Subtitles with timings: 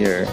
[0.00, 0.24] here.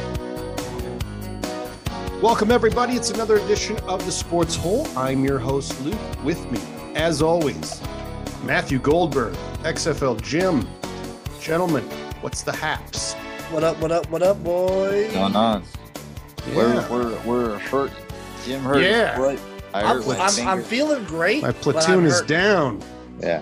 [2.22, 2.94] Welcome, everybody.
[2.94, 4.88] It's another edition of the Sports Hole.
[4.96, 6.00] I'm your host, Luke.
[6.24, 6.62] With me,
[6.96, 7.82] as always,
[8.44, 9.34] Matthew Goldberg,
[9.64, 10.66] XFL Jim.
[11.42, 11.84] Gentlemen,
[12.22, 13.14] what's the haps?
[13.52, 13.78] What up?
[13.82, 14.10] What up?
[14.10, 15.02] What up, boy?
[15.02, 15.64] What's going on?
[16.48, 16.56] Yeah.
[16.56, 17.92] We're we're we're hurt.
[18.46, 18.82] Jim hurt.
[18.82, 19.20] Yeah.
[19.20, 19.38] What?
[19.74, 21.42] I I'm, hurt I'm, I'm feeling great.
[21.42, 22.28] My but I'm platoon is hurt.
[22.30, 22.82] down.
[23.20, 23.42] Yeah.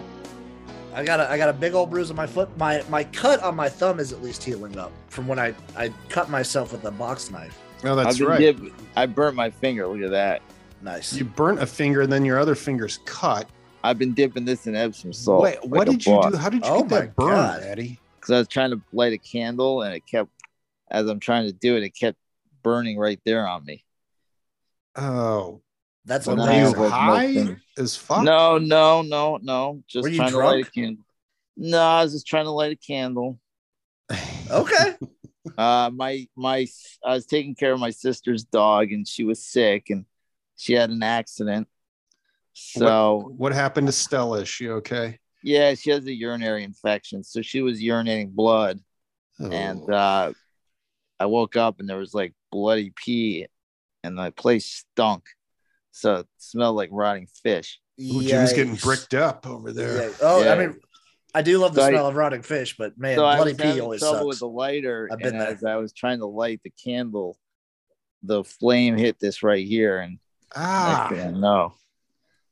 [0.96, 2.56] I got a I got a big old bruise on my foot.
[2.58, 5.90] My my cut on my thumb is at least healing up from when I I
[6.08, 7.60] cut myself with a box knife.
[7.84, 8.40] Oh, that's right.
[8.40, 9.86] dip- I burnt my finger.
[9.88, 10.42] Look at that.
[10.82, 11.14] Nice.
[11.14, 13.50] You burnt a finger, and then your other finger's cut.
[13.84, 15.44] I've been dipping this in Epsom salt.
[15.44, 16.38] Wait, what did you do?
[16.38, 17.64] How did you Oh get my that burn, God.
[17.64, 18.00] Eddie?
[18.16, 20.32] Because I was trying to light a candle and it kept,
[20.90, 22.18] as I'm trying to do it, it kept
[22.64, 23.84] burning right there on me.
[24.96, 25.62] Oh,
[26.06, 26.82] That's Well, were now you I amazing.
[26.82, 27.62] have no high finger.
[27.78, 28.24] as fuck?
[28.24, 29.84] No, no, no, no.
[29.88, 31.04] Just Were you trying to light a candle.
[31.58, 33.40] No, I was just trying to light a candle.
[34.52, 34.94] Okay.
[35.58, 36.68] Uh, my my,
[37.04, 40.06] I was taking care of my sister's dog, and she was sick, and
[40.56, 41.68] she had an accident.
[42.54, 44.42] So What happened to Stella?
[44.42, 45.20] Is she okay?
[45.44, 48.80] yeah, she has a urinary infection, so she was urinating blood,
[49.40, 49.94] and Oh.
[49.94, 50.34] uh,
[51.20, 53.48] I woke up and there was like bloody pee,
[54.04, 55.24] and the place stunk,
[55.96, 57.80] so it smelled like rotting fish.
[58.02, 60.10] Ooh, Jim's getting bricked up over there.
[60.10, 60.16] Yeah.
[60.22, 60.78] Oh, I mean,
[61.34, 63.52] I do love the So I- smell of rotting fish, but man, so I bloody
[63.54, 64.28] was pee having always trouble sucks.
[64.28, 65.48] with the lighter, I've been and there.
[65.48, 67.38] as I was trying to light the candle,
[68.24, 70.20] the flame hit this right here, and
[70.56, 71.74] Ah, Next thing I know.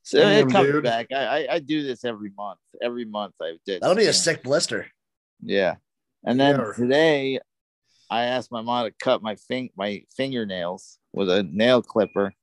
[0.03, 0.83] So Damn, it comes dude.
[0.83, 1.07] back.
[1.13, 2.59] I, I I do this every month.
[2.81, 3.81] Every month I did.
[3.81, 4.87] That'll be a sick blister.
[5.41, 5.75] Yeah.
[6.25, 6.71] And then Yeah.
[6.75, 7.39] today
[8.09, 12.33] I asked my mom to cut my fing my fingernails with a nail clipper.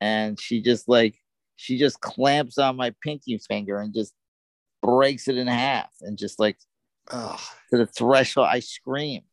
[0.00, 1.16] And she just like
[1.56, 4.12] she just clamps on my pinky finger and just
[4.82, 6.56] breaks it in half and just like
[7.10, 7.40] Ugh.
[7.70, 8.48] to the threshold.
[8.50, 9.24] I screamed.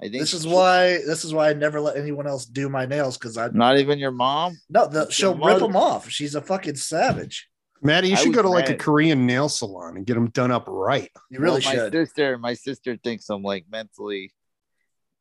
[0.00, 2.68] I think This is she- why this is why I never let anyone else do
[2.68, 4.56] my nails because I not even your mom.
[4.68, 5.66] no the, she'll your rip mother.
[5.66, 6.08] them off.
[6.08, 7.48] She's a fucking savage.
[7.80, 8.74] Maddie, you I should go to like a.
[8.74, 11.10] Korean nail salon and get them done up right.
[11.30, 14.32] You really Well, my sister, my sister thinks I'm like mentally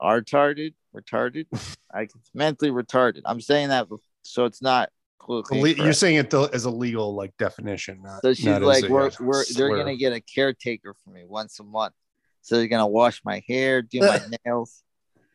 [0.02, 1.46] retarded, retarded.
[1.94, 3.22] I mentally retarded.
[3.26, 3.88] I'm saying that
[4.28, 4.90] so it's not
[5.22, 5.98] politically You're incorrect.
[5.98, 8.02] saying it as a legal like definition.
[8.04, 11.24] Not, So she's not like, a, we're, we're they're gonna get a caretaker for me
[11.26, 11.94] once a month.
[12.42, 14.84] So they're gonna wash my hair, do my nails.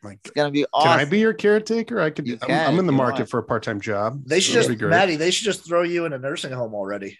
[0.03, 0.91] Like, It's gonna be awesome.
[0.91, 0.99] can.
[0.99, 1.99] I be your caretaker?
[1.99, 2.27] I could.
[2.27, 3.29] You I'm, I'm in the market want.
[3.29, 4.21] for a part time job.
[4.25, 4.89] They should that'd just, be great.
[4.89, 5.15] Maddie.
[5.15, 7.17] They should just throw you in a nursing home already.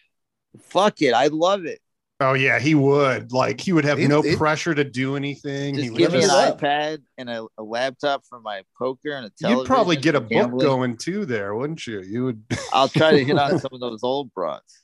[0.61, 1.79] Fuck it, I love it.
[2.19, 3.31] Oh yeah, he would.
[3.33, 5.75] Like he would have He'd- no he'd- pressure to do anything.
[5.75, 6.59] He Just would give me an up.
[6.59, 10.21] iPad and a, a laptop for my poker and a You'd probably get a for
[10.21, 10.65] book gambling.
[10.65, 12.01] going too there, wouldn't you?
[12.01, 12.43] You would.
[12.71, 14.82] I'll try to hit on some of those old broads.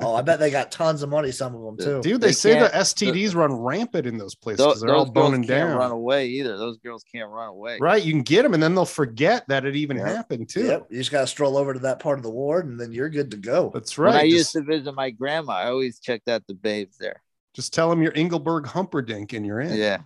[0.00, 1.30] Oh, I bet they got tons of money.
[1.32, 2.00] Some of them too.
[2.00, 5.04] Dude, they, They say the can't- STDs run rampant in those places Those, they're all
[5.04, 5.76] those girls boning can't down.
[5.76, 6.56] run away either.
[6.56, 7.76] Those girls can't run away.
[7.78, 10.08] Right, you can get them, and then they'll forget that it even Yeah.
[10.08, 10.64] happened too.
[10.64, 10.86] Yep.
[10.90, 13.10] You just got to stroll over to that part of the ward, and then you're
[13.10, 13.70] good to go.
[13.74, 14.28] That's When I right.
[14.30, 17.20] used to visit my grandma, I always checked out the babes there.
[17.54, 19.74] just tell them you're Engelbert Humperdinck and you're in.
[19.76, 19.98] Yeah.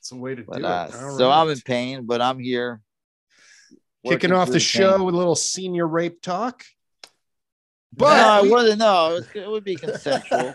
[0.00, 1.00] it's a way to But do uh, it.
[1.00, 2.80] All so I'm in pain, but I'm here.
[4.04, 4.60] kicking off through the pain.
[4.98, 6.64] show with a little senior rape talk.
[7.96, 9.20] No, But I we- wouldn't know.
[9.34, 10.54] It, would be consensual.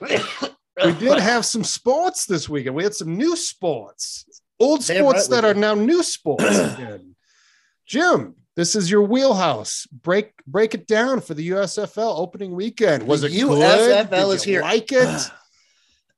[0.00, 2.74] we did have some sports this weekend.
[2.76, 4.24] We had some new sports,
[4.60, 5.60] old sports right that are did.
[5.60, 7.14] now new sports again.
[7.86, 9.86] Jim, this is your wheelhouse.
[9.92, 13.06] Break break it down for the USFL opening weekend.
[13.06, 13.48] Was The it good?
[13.50, 14.62] USFL Did is you here.
[14.62, 15.30] Like it?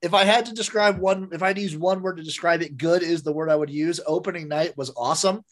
[0.03, 2.62] if I had to describe one, if I had to use one word to describe
[2.62, 4.00] it, good is the word I would use.
[4.06, 5.42] Opening night was awesome.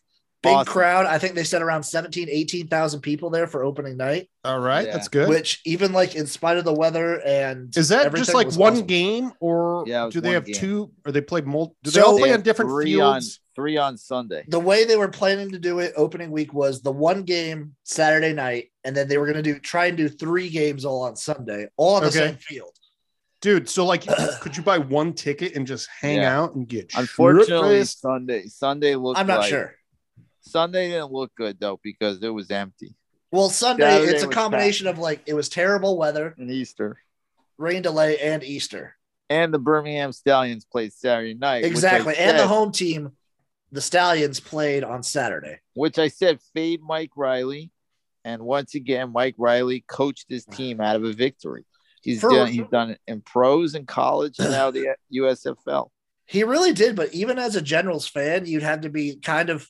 [0.44, 0.72] Big Awesome.
[0.72, 1.06] crowd.
[1.06, 4.92] I think they said around 17, 18,000 people there for opening night, All right, Yeah.
[4.92, 5.28] that's good.
[5.28, 8.86] which even like in spite of the weather and is that just like one awesome.
[8.86, 10.54] game, or Yeah, do they have game.
[10.54, 10.90] two?
[11.04, 11.76] Or they play multiple?
[11.82, 13.40] Do So- they all play have on different three on fields?
[13.56, 14.44] three on Sunday.
[14.48, 18.32] The way they were planning to do it opening week was the one game Saturday
[18.32, 21.16] night, and then they were going to do try and do three games all on
[21.16, 22.18] Sunday, all on the Okay.
[22.18, 22.70] same field.
[23.40, 24.06] Dude, so like,
[24.40, 26.38] could you buy one ticket and just hang Yeah.
[26.40, 27.84] out and get Unfortunately.
[27.84, 29.18] Sunday Sunday looked.
[29.20, 29.74] I'm not like- sure.
[30.44, 32.94] Sunday didn't look good though because it was empty.
[33.32, 36.98] Well, Sunday Saturday it's a was combination of like it was terrible weather, And Easter
[37.58, 38.96] rain delay, and Easter.
[39.30, 41.62] and the Birmingham Stallions played Saturday night.
[41.62, 42.16] which I Exactly.
[42.16, 43.12] And the home team,
[43.72, 45.60] the Stallions played on Saturday.
[45.74, 47.70] which I said fade Mike Riley,
[48.24, 51.64] and once again Mike Riley coached his team out of a victory.
[52.02, 55.88] He's For- done he's done it in pros and college and now the USFL.
[56.26, 59.68] He really did, but even as a Generals fan, you'd have to be kind of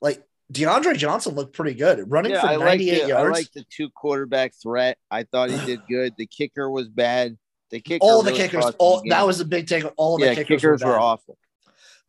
[0.00, 3.38] like DeAndre Johnson looked pretty good, running Yeah, for I like 98 the, I yards.
[3.38, 4.98] like the two quarterback threat.
[5.10, 6.14] I thought he did good.
[6.16, 7.36] The kicker was bad.
[7.70, 9.84] The kicker all the really kickers, all the that was the big take.
[9.96, 11.38] All of the yeah, kickers, kickers, were, were awful.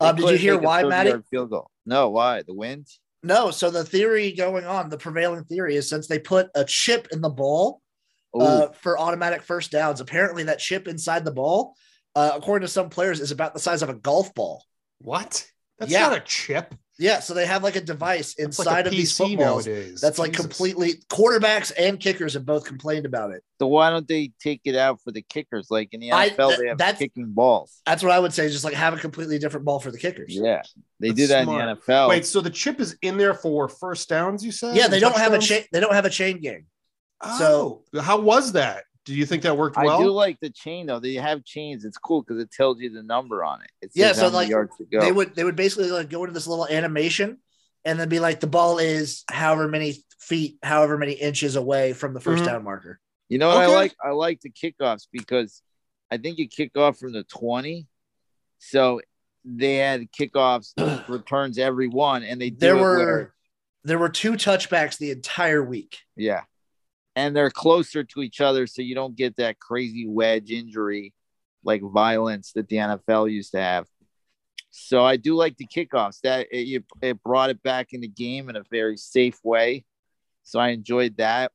[0.00, 1.12] Um, did you hear why, 30 Matty?
[1.30, 1.70] Field goal.
[1.86, 2.42] No, why?
[2.42, 2.88] The wind?
[3.22, 7.06] No, so the theory going on, the prevailing theory is since they put a chip
[7.12, 7.80] in the ball
[8.34, 11.74] uh, for automatic first downs, apparently that chip inside the ball,
[12.16, 14.64] uh, according to some players, is about the size of a golf ball.
[14.98, 15.46] What?
[15.78, 16.08] That's Yeah.
[16.08, 16.74] not a chip.
[16.98, 20.00] Yeah, so they have like a device inside like a of these PC footballs nowadays.
[20.00, 20.46] that's like Jesus.
[20.46, 23.42] completely quarterbacks and kickers have both complained about it.
[23.58, 25.68] so why don't they take it out for the kickers?
[25.70, 27.80] Like in the I- NFL, th- they have that's- kicking balls.
[27.86, 30.34] That's what I would say, just like have a completely different ball for the kickers.
[30.34, 30.62] Yeah,
[31.00, 31.62] they That's do that smart.
[31.62, 32.08] in the NFL.
[32.10, 34.44] Wait, so the chip is in there for first downs?
[34.44, 34.76] You said?
[34.76, 35.64] Yeah, they don't have a chain.
[35.72, 36.66] They don't have a chain game.
[37.22, 38.84] Oh, how was that?
[39.04, 39.98] Do you think that worked well?
[40.00, 41.00] I do like the chain though.
[41.00, 41.84] They have chains.
[41.84, 43.70] It's cool because it tells you the number on it.
[43.82, 44.72] It Yeah, so, like, yards.
[44.90, 47.38] They would they would basically like go into this little animation
[47.84, 52.14] and then be like the ball is however many feet, however many inches away from
[52.14, 52.46] the 1st Mhm.
[52.46, 53.00] down marker.
[53.28, 53.72] You know what Okay.
[53.72, 53.94] I like?
[54.04, 55.62] I like the kickoffs because
[56.10, 57.88] I think you kick off from the 20.
[58.58, 59.00] So
[59.44, 60.74] they had kickoffs
[61.08, 63.34] returns every one and they do There were where-
[63.84, 65.98] there were two touchbacks the entire week.
[66.14, 66.42] yeah.
[67.14, 71.12] And they're closer to each other so you don't get that crazy wedge injury
[71.64, 73.86] like violence that the NFL used to have.
[74.70, 76.20] So I do like the kickoffs.
[76.22, 79.84] That it, it brought it back in the game in a very safe way.
[80.44, 81.52] So I enjoyed that.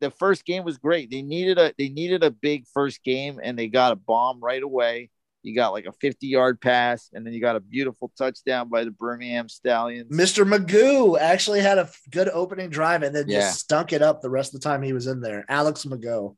[0.00, 1.10] The first game was great.
[1.10, 4.62] They needed a they needed a big first game and they got a bomb right
[4.62, 5.10] away.
[5.42, 8.84] You got like a 50 yard pass and then you got a beautiful touchdown by
[8.84, 10.10] the Birmingham Stallions.
[10.16, 10.46] Mr.
[10.48, 13.40] Magoo actually had a good opening drive and then Yeah.
[13.40, 15.44] just stunk it up the rest of the time he was in there.
[15.48, 16.36] Alex McGough.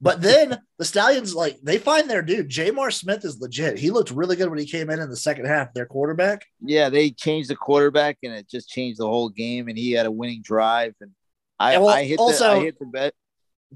[0.00, 2.48] but then the Stallions, like, they find their dude.
[2.48, 3.78] J'Mar Smith is legit.
[3.78, 6.44] He looked really good when he came in in the second half, their quarterback.
[6.62, 10.06] Yeah, they changed the quarterback and it just changed the whole game and he had
[10.06, 11.10] a winning drive and
[11.58, 13.14] I, And well, I hit the I hit the bet.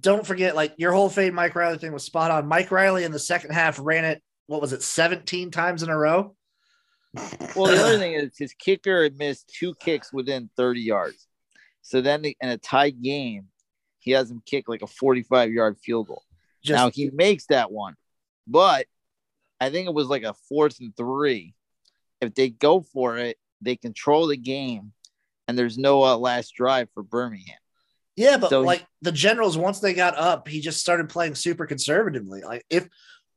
[0.01, 2.47] Don't forget, like, your whole fade Mike Riley thing was spot on.
[2.47, 5.97] Mike Riley in the second half ran it, what was it, 17 times in a
[5.97, 6.35] row?
[7.57, 11.27] Well, the other thing is his kicker had missed two kicks within 30 yards.
[11.83, 13.47] So then in a tied game,
[13.99, 16.23] he has him kick like a 45 yard field goal.
[16.63, 17.95] Just now he makes that one,
[18.47, 18.87] but
[19.61, 21.55] I think it was like a fourth and three.
[22.21, 24.93] If they go for it, they control the game,
[25.49, 27.57] and there's no uh, last drive for Birmingham.
[28.17, 31.67] Yeah, but So like the Generals, once they got up, he just started playing super
[31.67, 32.43] conservatively.
[32.43, 32.89] Like if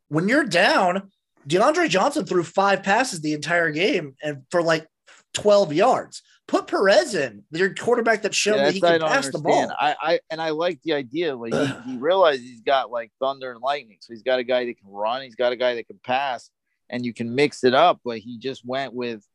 [0.09, 1.11] when you're down,
[1.47, 4.87] DeAndre Johnson threw five passes the entire game and for like
[5.33, 6.21] 12 yards.
[6.45, 9.31] Put Perez in, your quarterback that showed Yeah, that he that's what I can pass
[9.31, 9.71] the ball.
[9.79, 11.35] I, I and I like the idea.
[11.35, 13.97] Like he, he realized he's got like thunder and lightning.
[14.01, 16.49] So he's got a guy that can run, he's got a guy that can pass,
[16.89, 18.01] and you can mix it up.
[18.03, 19.25] But he just went with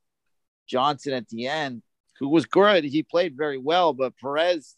[0.69, 1.83] Johnson at the end,
[2.21, 2.85] who was good.
[2.85, 4.77] He played very well, but Perez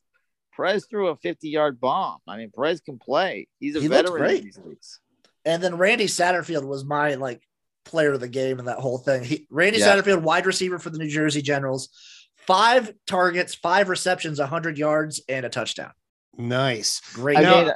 [0.61, 2.19] Perez threw a 50 yard bomb.
[2.29, 3.49] I mean, Perez can play.
[3.59, 4.39] He's a He veteran great.
[4.41, 5.01] in these leagues.
[5.45, 7.43] And then Randy Satterfield was my like
[7.87, 9.25] player of the game and that whole thing.
[9.25, 9.97] He, Randy Yeah.
[9.97, 11.89] Satterfield, wide receiver for the New Jersey Generals,
[12.37, 15.93] five targets, five receptions, 100 yards, and a touchdown.
[16.37, 17.01] Nice.
[17.15, 17.39] Great.
[17.41, 17.73] Now- mean,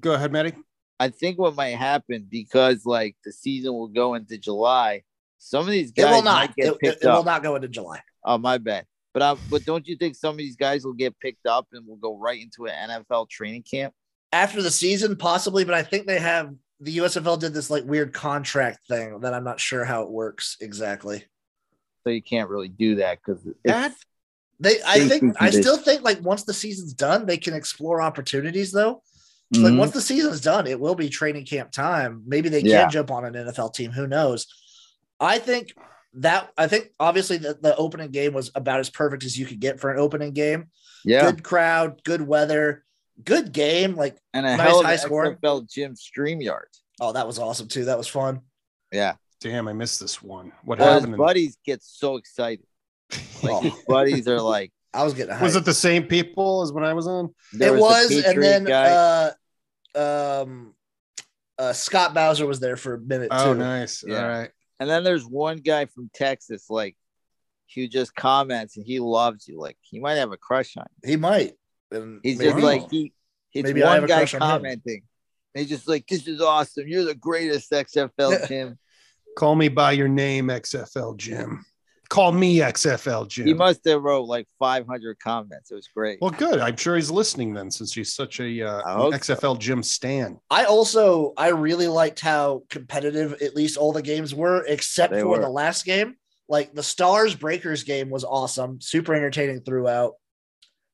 [0.00, 0.52] Go ahead, Maddie.
[1.00, 5.02] I think what might happen because like the season will go into July.
[5.38, 6.34] Some of these it guys will not.
[6.48, 7.24] might get It, it- picked it will up.
[7.24, 8.00] not go into July.
[8.24, 8.86] Oh, my bad.
[9.14, 11.86] But I, but don't you think some of these guys will get picked up and
[11.86, 13.94] will go right into an NFL training camp?
[14.34, 18.12] after the season, possibly, but I think they have the USFL did this like weird
[18.12, 21.24] contract thing that I'm not sure how it works exactly.
[22.02, 23.94] So you can't really do that because That
[24.58, 28.72] They, I think, I still think like once the season's done, they can explore opportunities
[28.72, 29.02] though.
[29.54, 29.64] Mm-hmm.
[29.64, 32.24] Like once the season's done, it will be training camp time.
[32.26, 33.92] Maybe they can jump on an NFL team.
[33.92, 34.48] Who knows?
[35.20, 35.74] I think
[36.16, 39.60] that I think obviously the, the opening game was about as perfect as you could
[39.60, 40.70] get for an opening game.
[41.04, 42.84] yeah, Good crowd, good weather,
[43.24, 43.94] good game.
[43.96, 45.36] Like, and a nice hell of high an score.
[45.36, 46.68] XFL Jim stream yard.
[47.00, 47.86] oh, that was awesome too.
[47.86, 48.40] That was fun.
[48.92, 50.52] Yeah, damn, I missed this one.
[50.64, 51.14] What well, happened?
[51.14, 52.64] in- buddies get so excited.
[53.42, 55.42] Like his buddies are like, I was getting hyped.
[55.42, 57.34] was it the same people as when I was on?
[57.52, 59.32] there it the was, and then guy.
[59.94, 60.74] uh, um,
[61.58, 63.58] uh, Scott Bowser was there for a minute Oh, too.
[63.58, 64.02] nice.
[64.06, 64.22] Yeah.
[64.22, 64.50] All right.
[64.84, 66.94] And then there's one guy from Texas, like
[67.74, 69.58] who just comments and he loves you.
[69.58, 71.12] Like he might have a crush on you.
[71.12, 71.54] He might.
[71.90, 73.14] And He's maybe- just like he.
[73.54, 75.04] It's Maybe I have one a guy crush on commenting.
[75.54, 76.86] He's just like, "This is awesome.
[76.86, 78.78] You're the greatest XFL Jim."
[79.38, 81.64] Call me by your name, XFL Jim.
[82.14, 83.46] Call me XFL Jim.
[83.48, 85.72] He must have wrote like 500 comments.
[85.72, 86.18] It was great.
[86.20, 86.60] well, good.
[86.60, 89.34] I'm sure he's listening then, since he's such a uh, I hope so.
[89.34, 90.38] XFL Jim stan.
[90.48, 95.22] I also I really liked how competitive at least all the games were, except They
[95.22, 95.38] for were.
[95.40, 96.14] the last game.
[96.48, 100.12] Like the Stars Breakers game was awesome, super entertaining throughout.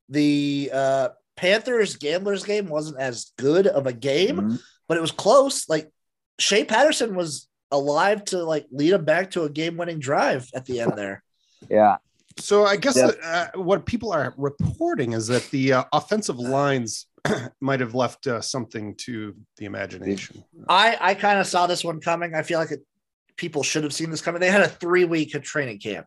[0.09, 4.61] The uh, Panthers Gamblers game wasn't as good of a game, Mhm.
[4.89, 5.69] but it was close.
[5.69, 5.91] Like
[6.39, 10.81] Shea Patterson was alive to like lead them back to a game-winning drive at the
[10.81, 11.23] end there.
[11.69, 11.97] Yeah.
[12.39, 13.11] So I guess Yeah.
[13.23, 17.07] uh, what people are reporting is that the uh, offensive lines
[17.61, 20.43] might have left uh, something to the imagination.
[20.69, 22.35] I I kind of saw this one coming.
[22.35, 22.81] I feel like it,
[23.37, 24.41] people should have seen this coming.
[24.41, 26.07] They had a three week training camp,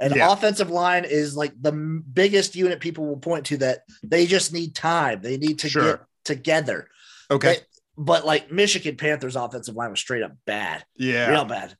[0.00, 0.32] and Yeah.
[0.32, 4.74] offensive line is like the biggest unit people will point to that they just need
[4.74, 5.20] time.
[5.20, 5.82] They need to Sure.
[5.96, 6.88] get together.
[7.30, 7.58] Okay.
[7.96, 11.28] They- but like Michigan Panthers offensive line was straight up bad, yeah.
[11.30, 11.76] real bad.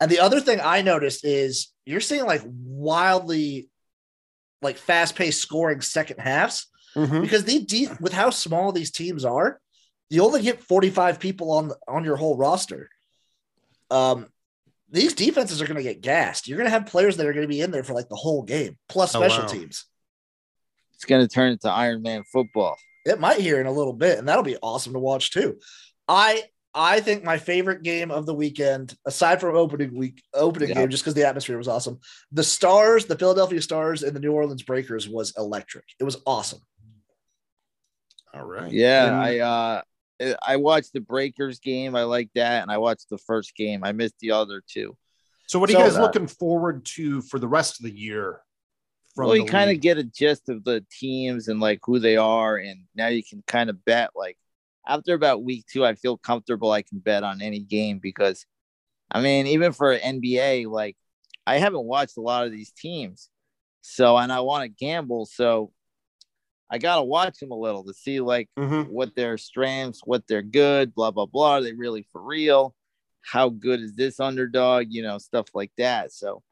[0.00, 3.68] And the other thing I noticed is you're seeing like wildly
[4.62, 7.22] like fast paced scoring second halves Mhm.
[7.22, 9.60] because the de- with how small these teams are,
[10.10, 12.88] you only get 45 people on on your whole roster.
[13.90, 14.28] Um,
[14.90, 16.46] these defenses are going to get gassed.
[16.48, 18.14] You're going to have players that are going to be in there for like the
[18.16, 19.48] whole game, plus Oh, special wow.
[19.48, 19.84] teams.
[20.94, 22.76] It's gonna turn into Iron Man football.
[23.04, 25.58] It might here in a little bit, and that'll be awesome to watch too.
[26.08, 26.44] I
[26.76, 30.74] I think my favorite game of the weekend, aside from opening week opening Yeah.
[30.76, 32.00] game, just because the atmosphere was awesome,
[32.32, 35.84] the Stars, the Philadelphia Stars, and the New Orleans Breakers was electric.
[36.00, 36.60] It was awesome.
[38.32, 38.72] All right.
[38.72, 39.82] Yeah, And- I uh
[40.46, 41.94] I watched the Breakers game.
[41.96, 43.82] I like that, and I watched the first game.
[43.84, 44.96] I missed the other two.
[45.46, 48.40] so what are you So- guys looking forward to for the rest of the year?
[49.14, 52.16] From well, you kind of get a gist of the teams and like who they
[52.16, 54.10] are, and now you can kind of bet.
[54.16, 54.36] Like
[54.86, 56.72] after about week two, I feel comfortable.
[56.72, 58.44] I can bet on any game because,
[59.10, 60.96] I mean, even for NBA, like
[61.46, 63.30] I haven't watched a lot of these teams,
[63.82, 65.70] so and I want to gamble, so
[66.68, 68.88] I gotta watch them a little to see like Mhm.
[68.88, 71.52] what their strengths, what they're good, blah blah blah.
[71.52, 72.74] Are they really for real?
[73.20, 74.86] How good is this underdog?
[74.90, 76.12] You know, stuff like that.
[76.12, 76.42] So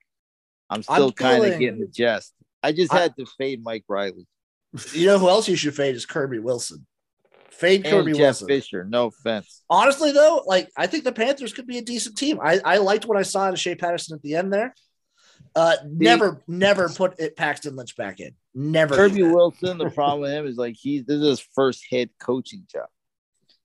[0.71, 2.35] I'm still kind of getting the gist.
[2.63, 4.27] I just I- had to fade Mike Riley
[4.93, 6.87] You know who else you should fade is Kirby Wilson.
[7.51, 8.49] Fade and Kirby Jeff Wilson.
[8.49, 8.85] Fisher.
[8.85, 9.63] No offense.
[9.69, 12.39] Honestly, though, like I think the Panthers could be a decent team.
[12.43, 14.75] I, I liked what I saw in Shea Patterson at the end there.
[15.55, 18.33] Uh, never, never put it Paxton Lynch back in.
[18.55, 18.95] Never.
[18.95, 19.23] Kirby.
[19.25, 19.77] Wilson.
[19.77, 22.87] The problem with him is like he's this is his first head coaching job.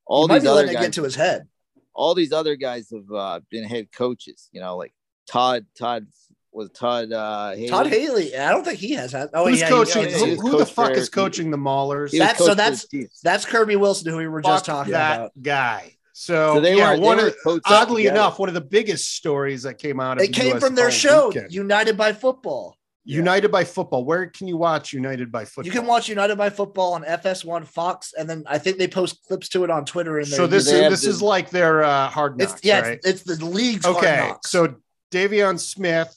[0.05, 1.47] All these other letting it guys, get to his head.
[1.93, 4.49] all these other guys have uh, been head coaches.
[4.51, 4.93] You know, like
[5.29, 5.65] Todd.
[5.79, 6.07] Todd
[6.51, 7.11] was Todd.
[7.11, 7.67] Uh, Haley.
[7.69, 9.29] Todd Haley, I don't think he has had.
[9.33, 10.05] Oh, Who's yeah, coaching?
[10.05, 12.11] he- yeah, who who the fuck is coaching the Maulers?
[12.11, 14.93] That's- so coach for the that's- That's Kirby Wilson, who we were just Fuck talking
[14.93, 15.31] that about.
[15.41, 15.93] guy.
[16.13, 18.15] So, So they yeah, were- one were of, oddly together.
[18.15, 20.73] enough, one of the biggest stories that came out of It the came US from
[20.73, 21.53] their show, weekend.
[21.53, 22.75] United by Football.
[23.05, 24.03] United by Football.
[24.03, 25.65] Where can you watch United by Football?
[25.65, 29.23] You can watch United by Football on FS1 Fox, and then I think they post
[29.27, 30.17] clips to it on Twitter.
[30.17, 32.99] And So this is this the- is like their uh, hard knocks, it's yeah, right?
[33.03, 34.49] it's, it's the league's Hard Okay, Knocks.
[34.49, 34.75] so
[35.11, 36.13] Davion Smith,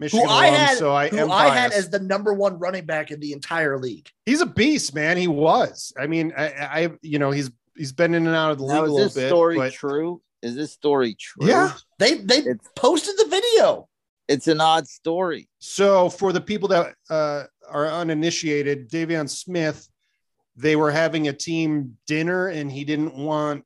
[0.00, 2.58] Michigan who I alum, had, so I who am I had as the number one
[2.58, 4.08] running back in the entire league.
[4.26, 5.16] he's a beast, man.
[5.16, 5.92] He was.
[5.98, 8.74] I mean, I, I you know, he's he's been in and out of the league
[8.74, 10.20] Now a is this story but true?
[10.42, 11.46] Is this story true?
[11.48, 11.72] Yeah.
[11.98, 13.88] They they It's posted the video.
[14.28, 15.48] it's an odd story.
[15.58, 19.88] So for the people that uh, are uninitiated, De'Veon Smith,
[20.56, 23.64] they were having a team dinner and he didn't want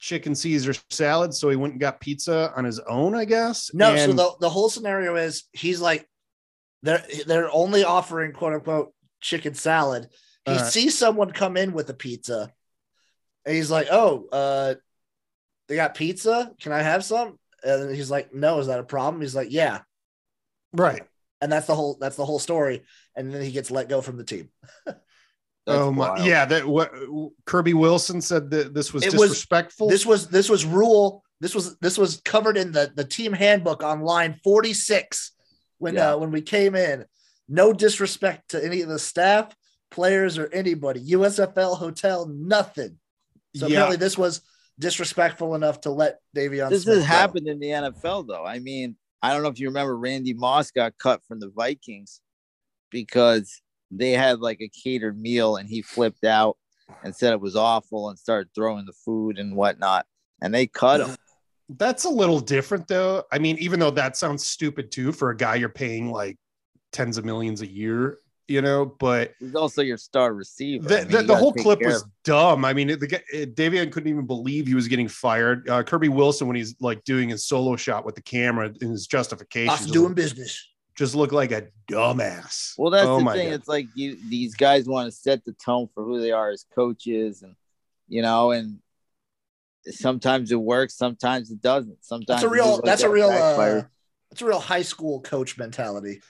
[0.00, 3.72] chicken Caesar salad, so he went and got pizza on his own, I guess.
[3.72, 6.08] No, so the, the whole scenario is he's like
[6.82, 10.08] they're they're only offering quote unquote chicken salad.
[10.46, 10.72] He Alright.
[10.72, 12.50] sees someone come in with a pizza,
[13.44, 14.74] and he's like, "Oh, uh,
[15.68, 16.52] they got pizza.
[16.60, 19.80] Can I have some?" And he's like, "No, is that a problem?" He's like, "Yeah,"
[20.72, 21.02] right.
[21.42, 22.82] and that's the whole that's the whole story.
[23.14, 24.48] And then he gets let go from the team.
[25.70, 26.26] That's oh my, wild.
[26.26, 26.44] yeah.
[26.44, 26.92] That what
[27.46, 29.88] Kirby Wilson said that this was It was- disrespectful.
[29.88, 31.22] This was this was rule.
[31.40, 35.32] This was this was covered in the the team handbook on line forty six
[35.78, 36.12] when Yeah.
[36.12, 37.04] uh, when we came in.
[37.48, 39.54] No disrespect to any of the staff,
[39.90, 41.00] players, or anybody.
[41.12, 42.98] USFL hotel, nothing.
[43.56, 43.76] So yeah.
[43.78, 44.42] apparently this was
[44.78, 46.70] disrespectful enough to let De'Veon.
[46.70, 47.08] This Smith has go.
[47.08, 48.44] happened in the NFL though.
[48.46, 52.20] I mean, I don't know if you remember Randy Moss got cut from the Vikings
[52.90, 56.56] because they had like a catered meal and he flipped out
[57.02, 60.06] and said it was awful and started throwing the food and whatnot.
[60.42, 61.16] And they cut him.
[61.78, 63.22] That's a little different, though.
[63.30, 66.36] I mean, even though that sounds stupid too for a guy you're paying like
[66.90, 68.18] tens of millions a year,
[68.48, 70.88] you know, but He's also your star receiver.
[70.88, 72.64] the, I mean, the, the whole clip was of dumb.
[72.64, 75.68] I mean, the guy, uh, De'Veon couldn't even believe he was getting fired.
[75.68, 79.06] Uh, Kirby Wilson, when he's like doing his solo shot with the camera in his
[79.06, 80.68] justification, Us just, doing business.
[81.00, 82.74] Just look like a dumbass.
[82.76, 83.48] Well, that's Oh the thing.
[83.48, 83.54] God.
[83.54, 86.66] It's like you these guys want to set the tone for who they are as
[86.74, 87.56] coaches, and
[88.06, 88.80] you know, and
[89.86, 92.04] sometimes it works, sometimes it doesn't.
[92.04, 92.66] Sometimes That's a it real.
[92.66, 93.30] looks like That's a real.
[93.30, 93.82] Uh,
[94.30, 96.20] that's a real high school coach mentality.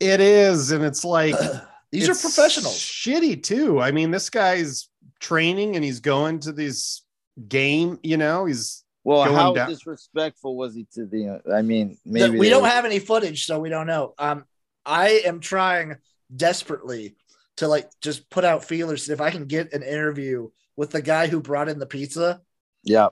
[0.00, 1.34] It is, and it's like
[1.92, 2.78] These are professionals.
[2.78, 3.78] Shitty too.
[3.78, 4.88] I mean, this guy's
[5.20, 7.02] training and he's going to these
[7.46, 7.98] game.
[8.02, 11.40] You know, he's Well, Going how down- disrespectful was he to the?
[11.52, 14.14] I mean, The- maybe we don't were- have any footage, so we don't know.
[14.18, 14.44] Um,
[14.86, 15.96] I am trying
[16.34, 17.16] desperately
[17.56, 19.08] to like just put out feelers.
[19.08, 22.40] If I can get an interview with the guy who brought in the pizza,
[22.84, 23.08] Yeah,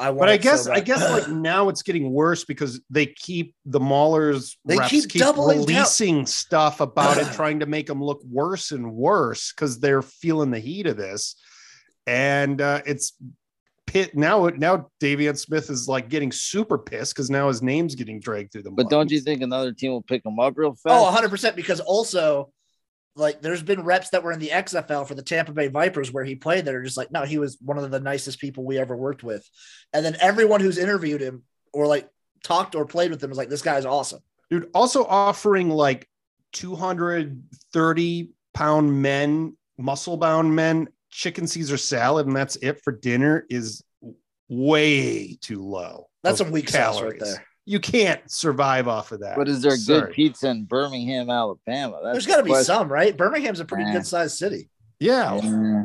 [0.00, 0.20] I want.
[0.20, 3.54] But I it so guess I guess like now it's getting worse because they keep
[3.66, 5.66] the Maulers They keep keep, doubling down.
[5.66, 10.50] releasing stuff about it, trying to make them look worse and worse because they're feeling
[10.52, 11.34] the heat of this,
[12.06, 13.12] and uh, it's
[13.88, 14.46] pit now.
[14.48, 18.62] Now De'Veon Smith is like getting super pissed because now his name's getting dragged through
[18.62, 18.70] the.
[18.70, 18.90] but mud.
[18.90, 21.24] don't you think another team will pick him up real oh, fast?
[21.24, 22.52] Oh, 100% because also
[23.16, 26.24] like there's been reps that were in the XFL for the Tampa Bay Vipers where
[26.24, 28.78] he played that are just like no, he was one of the nicest people we
[28.78, 29.48] ever worked with.
[29.92, 31.42] And then everyone who's interviewed him
[31.72, 32.08] or like
[32.44, 34.20] talked or played with him is like this guy's awesome.
[34.50, 34.68] dude?
[34.74, 36.06] Also offering like
[36.52, 37.42] two hundred
[37.72, 43.82] thirty pound men, muscle bound men, chicken Caesar salad, and that's it for dinner is
[44.48, 46.08] way too low.
[46.22, 47.44] That's of some weak sauce right there.
[47.66, 49.36] You can't survive off of that.
[49.36, 50.00] But is there Sorry.
[50.00, 52.00] good pizza in Birmingham, Alabama?
[52.02, 53.14] That's There's got to the be some, right?
[53.16, 53.92] Birmingham's a pretty Yeah.
[53.92, 54.70] good sized city.
[55.00, 55.36] Yeah.
[55.36, 55.82] Yeah.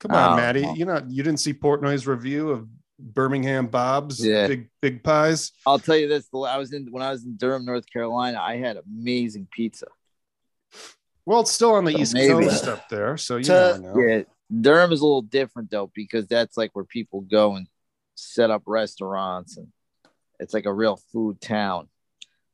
[0.00, 0.62] Come on, Oh, Maddie.
[0.62, 0.76] well.
[0.76, 2.66] You know, you didn't see Portnoy's review of
[2.98, 4.46] Birmingham Bob's Yeah.
[4.48, 5.52] big big pies.
[5.66, 8.40] I'll tell you this: I was in when I was in Durham, North Carolina.
[8.40, 9.86] I had amazing pizza.
[11.24, 12.46] Well, it's still on the So East maybe.
[12.46, 14.06] Coast up there, so you To- never know.
[14.06, 14.22] Yeah,
[14.60, 17.66] Durham is a little different though because that's like where people go and
[18.14, 19.68] set up restaurants, and
[20.40, 21.88] it's like a real food town.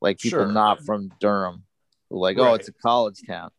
[0.01, 0.51] Like people Sure.
[0.51, 1.63] not from Durham,
[2.09, 3.51] who are like, oh, it's a college town.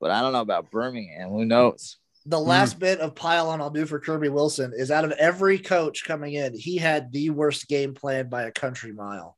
[0.00, 1.30] But I don't know about Birmingham.
[1.30, 1.96] Who knows?
[2.26, 2.48] The hmm.
[2.48, 6.04] last bit of pile on I'll do for Kirby Wilson is out of every coach
[6.04, 9.35] coming in, he had the worst game plan by a country mile.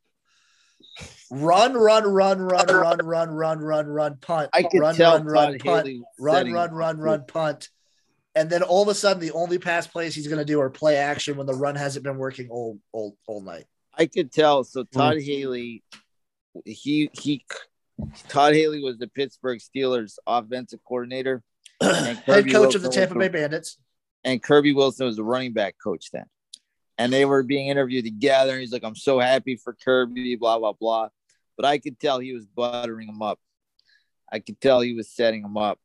[1.31, 4.49] Run, run, run, run, run, run, run, run, run, punt.
[4.55, 5.89] I run, tell run, run, punt.
[6.19, 7.69] Run, run, run, run, punt.
[8.35, 10.71] And then all of a sudden, the only pass plays he's going to do are
[10.71, 13.65] play action when the run hasn't been working all all all night.
[13.97, 14.65] I could tell.
[14.65, 14.99] So Hmm.
[14.99, 15.83] Todd Haley,
[16.65, 17.45] he he,
[18.29, 21.43] Todd Haley was the Pittsburgh Steelers offensive coordinator,
[21.81, 23.77] And Head coach of the Tampa Bay Bandits.
[24.25, 26.27] and Kirby Wilson was the running back coach then.
[26.97, 28.53] And they were being interviewed together.
[28.53, 31.09] And he's like, I'm so happy for Kirby, blah, blah, blah.
[31.59, 33.39] But I could tell he was buttering him up.
[34.33, 35.79] I could tell he was setting him up.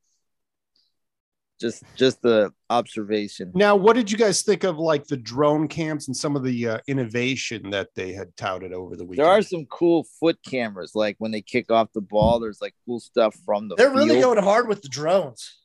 [1.60, 3.52] Just just the observation.
[3.56, 6.68] Now, what did you guys think of like the drone camps and some of the
[6.68, 9.26] uh, innovation that they had touted over the weekend?
[9.26, 12.76] There are some cool foot cameras, like when they kick off the ball, there's like
[12.86, 15.58] cool stuff from the They're really going hard with the drones.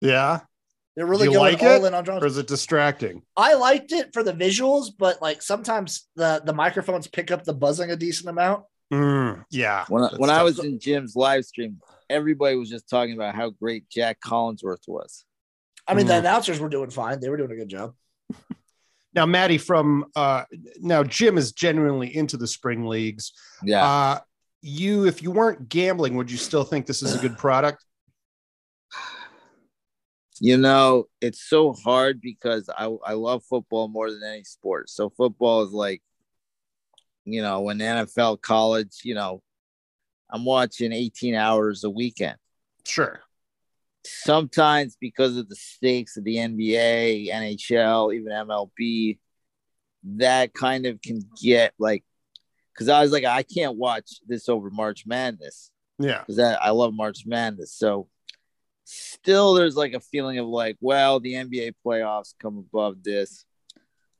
[0.00, 0.40] yeah,
[0.96, 1.88] They're really you going like all it?
[1.88, 2.22] in on drones.
[2.22, 3.22] or is it distracting?
[3.36, 7.54] I liked it for the visuals, but like sometimes the the microphones pick up the
[7.54, 8.64] buzzing a decent amount.
[8.92, 9.84] Mm, yeah.
[9.88, 13.34] when I, that's when I was in Jim's live stream, everybody was just talking about
[13.34, 15.24] how great Jack Collinsworth was.
[15.88, 16.18] I mean, the Mm.
[16.20, 17.94] announcers were doing fine; they were doing a good job.
[19.14, 20.44] now, Maddie from uh,
[20.78, 23.32] now Jim is genuinely into the spring leagues.
[23.64, 23.84] Yeah.
[23.84, 24.18] Uh,
[24.60, 27.84] you, if you weren't gambling, would you still think this is a good product?
[30.40, 34.90] You know, it's so hard because I I love football more than any sport.
[34.90, 36.02] So football is like,
[37.24, 39.42] you know, when NFL, college, you know,
[40.30, 42.36] I'm watching 18 hours a weekend.
[42.86, 43.20] Sure.
[44.04, 49.18] Sometimes because of the stakes of the NBA, NHL, even MLB,
[50.16, 52.04] that kind of can get like,
[52.72, 56.20] because I was like, I can't watch this over March Madness Yeah.
[56.26, 57.72] because I love March Madness.
[57.72, 58.08] So
[58.84, 63.44] still there's like a feeling of like, well, the NBA playoffs come above this.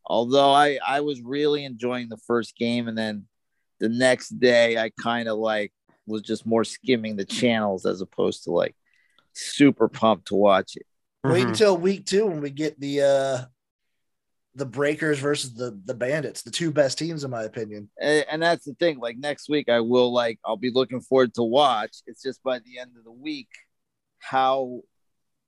[0.05, 3.27] Although I I was really enjoying the first game and then
[3.81, 5.73] the next day I kind of like
[6.07, 8.75] was just more skimming the channels as opposed to like
[9.33, 10.87] super pumped to watch it.
[11.25, 11.49] Wait Mhm.
[11.51, 13.39] until week two when we get the uh
[14.55, 17.89] the Breakers versus the the Bandits, the two best teams in my opinion.
[17.99, 18.99] And, and that's the thing.
[18.99, 21.97] Like next week, I will like I'll be looking forward to watch.
[22.07, 23.49] It's just by the end of the week,
[24.19, 24.83] how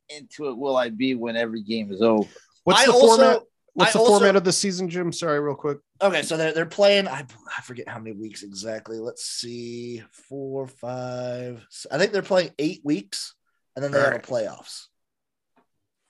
[0.08, 2.28] into it will I be when every game is over?
[2.62, 3.42] What's I the also- format?
[3.74, 5.12] What's I the also- format of the season, Jim?
[5.12, 5.78] Sorry, real quick.
[6.00, 7.08] Okay, so they're they're playing.
[7.08, 7.24] I
[7.56, 8.98] I forget how many weeks exactly.
[8.98, 11.66] Let's see, four, five.
[11.90, 13.34] I think they're playing eight weeks,
[13.74, 14.24] and then they All have right.
[14.24, 14.86] a playoffs.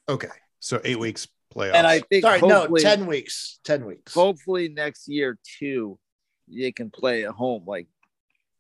[0.09, 0.29] Okay,
[0.61, 1.75] so eight weeks playoffs.
[1.75, 3.61] And I think Sorry, no, ten weeks.
[3.65, 4.13] Ten weeks.
[4.13, 5.99] hopefully next year too,
[6.49, 7.65] they can play at home.
[7.67, 7.87] Like,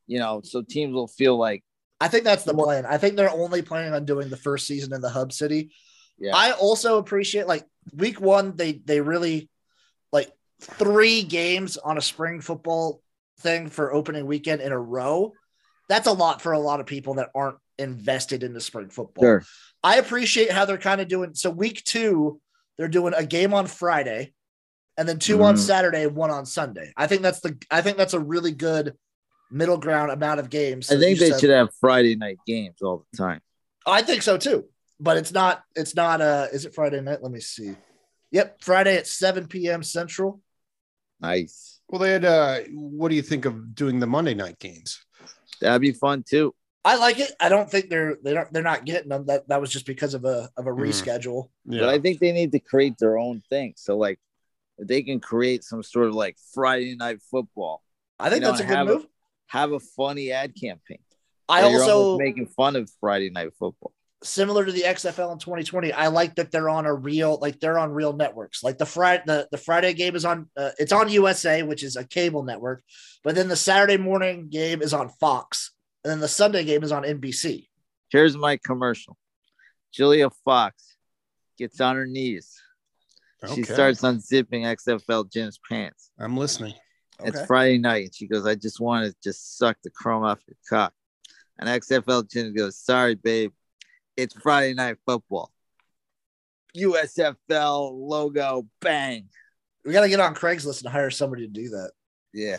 [0.06, 1.62] you know, so teams will feel like,
[2.00, 2.86] I think that's the More- plan.
[2.86, 5.72] I think they're only planning on doing the first season in the hub city.
[6.18, 9.48] yeah, I also appreciate like week one, they they really
[10.12, 13.00] like three games on a spring football
[13.40, 15.32] thing for opening weekend in a row.
[15.88, 19.22] That's a lot for a lot of people that aren't invested in the spring football.
[19.24, 19.44] sure.
[19.82, 21.34] I appreciate how they're kind of doing.
[21.34, 22.40] So week two,
[22.78, 24.32] they're doing a game on Friday,
[24.96, 25.58] and then two on Mm.
[25.58, 26.92] Saturday, one on Sunday.
[26.96, 28.94] I think that's the I think that's a really good
[29.50, 30.90] middle ground amount of games.
[30.90, 33.40] I think they said- should have Friday night games all the time.
[33.86, 34.64] I think so too.
[35.00, 37.22] But it's not it's not uh is it Friday night?
[37.22, 37.74] Let me see.
[38.30, 39.82] Yep, Friday at 7 p.m.
[39.82, 40.40] Central.
[41.20, 41.80] Nice.
[41.88, 42.24] Well, they had.
[42.24, 45.04] Uh, what do you think of doing the Monday night games?
[45.60, 46.54] That'd be fun too.
[46.84, 47.32] I like it.
[47.40, 49.26] I don't think they're they don't they're not getting them.
[49.26, 50.88] That that was just because of a of a Mm.
[50.88, 51.48] reschedule.
[51.64, 53.74] But I think they need to create their own thing.
[53.76, 54.18] So like
[54.78, 57.82] if they can create some sort of like Friday night football.
[58.18, 59.06] I think You know, that's a good have move.
[59.46, 60.98] Have a funny ad campaign.
[61.48, 63.92] I also making fun of Friday night football.
[64.24, 65.92] Similar to the XFL in 2020.
[65.92, 68.62] I like that they're on a real like they're on real networks.
[68.62, 71.96] Like the Friday the, the Friday game is on uh, it's on USA, which is
[71.96, 72.82] a cable network,
[73.22, 76.92] but then the Saturday morning game is on Fox, and then the Sunday game is
[76.92, 77.68] on NBC.
[78.10, 79.16] Here's my commercial.
[79.92, 80.96] Julia Fox
[81.58, 82.60] gets on her knees.
[83.54, 86.10] She starts unzipping XFL Jim's pants.
[86.18, 86.72] I'm listening.
[87.22, 90.40] It's Friday night, and she goes, "I just want to just suck the chrome off
[90.48, 90.92] your cock."
[91.58, 93.52] And XFL Jim goes, "Sorry, babe,
[94.16, 95.50] it's Friday night football."
[96.76, 99.28] USFL logo, bang,
[99.84, 101.92] We got to get on Craigslist and hire somebody to do that.
[102.32, 102.56] yeah.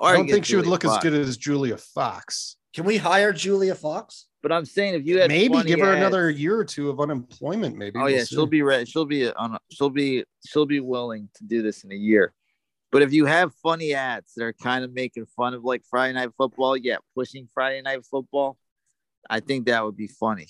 [0.00, 2.56] I don't think she would Julia look as good as Julia Fox.
[2.74, 4.26] Can we hire Julia Fox?
[4.42, 6.98] But I'm saying if you had Maybe give her ads- another year or two of
[7.00, 7.76] unemployment.
[7.76, 7.98] Maybe.
[7.98, 8.34] Oh We'll yeah, see.
[8.34, 8.84] she'll be ready.
[8.86, 9.56] She'll be on.
[9.70, 10.24] She'll be.
[10.46, 12.34] She'll be willing to do this in a year.
[12.90, 16.14] But if you have funny ads that are kind of making fun of like Friday
[16.14, 18.58] night football, yeah, pushing Friday night football,
[19.30, 20.48] I think that would be funny.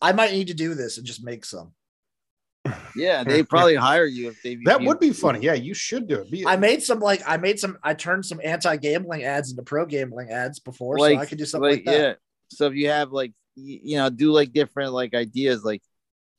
[0.00, 1.72] I might need to do this and just make some.
[2.96, 4.58] Yeah, they probably hire you if they.
[4.64, 5.40] That would be funny.
[5.40, 6.30] Yeah, you should do it.
[6.30, 9.86] Be, I made some like I made some I turned some anti-gambling ads into pro
[9.86, 11.92] gambling ads before, Like- so I could do something like, that.
[11.92, 12.14] Yeah.
[12.48, 15.82] So if you have like you know do like different like ideas like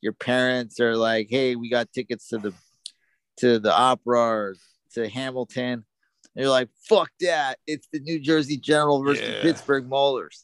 [0.02, 2.54] your parents are like, hey, we got tickets to the
[3.38, 4.56] to the opera or
[4.94, 5.84] to Hamilton.
[6.36, 7.58] And you're like, fuck that.
[7.66, 9.42] It's the New Jersey General versus Yeah.
[9.42, 10.44] Pittsburgh Maulers.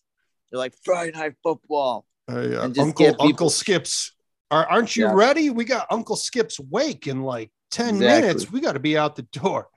[0.51, 2.05] You're like Friday night football.
[2.31, 2.59] Uh.
[2.61, 4.11] Uncle people- Uncle Skips.
[4.51, 5.13] Are, aren't you Yeah.
[5.15, 5.49] ready?
[5.49, 8.21] We got Uncle Skip's wake in like 10 Exactly.
[8.21, 8.51] minutes.
[8.51, 9.67] We got to be out the door.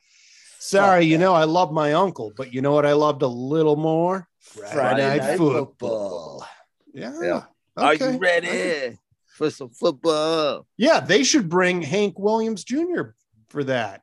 [0.59, 3.77] Sorry, you know, I love my uncle, but you know what I loved a little
[3.77, 4.29] more?
[4.41, 6.47] Friday night football.
[6.93, 7.13] Yeah.
[7.23, 7.43] Yeah.
[7.77, 8.97] Are you ready
[9.37, 10.67] for some football?
[10.77, 13.11] Yeah, they should bring Hank Williams Jr.
[13.49, 14.03] for that.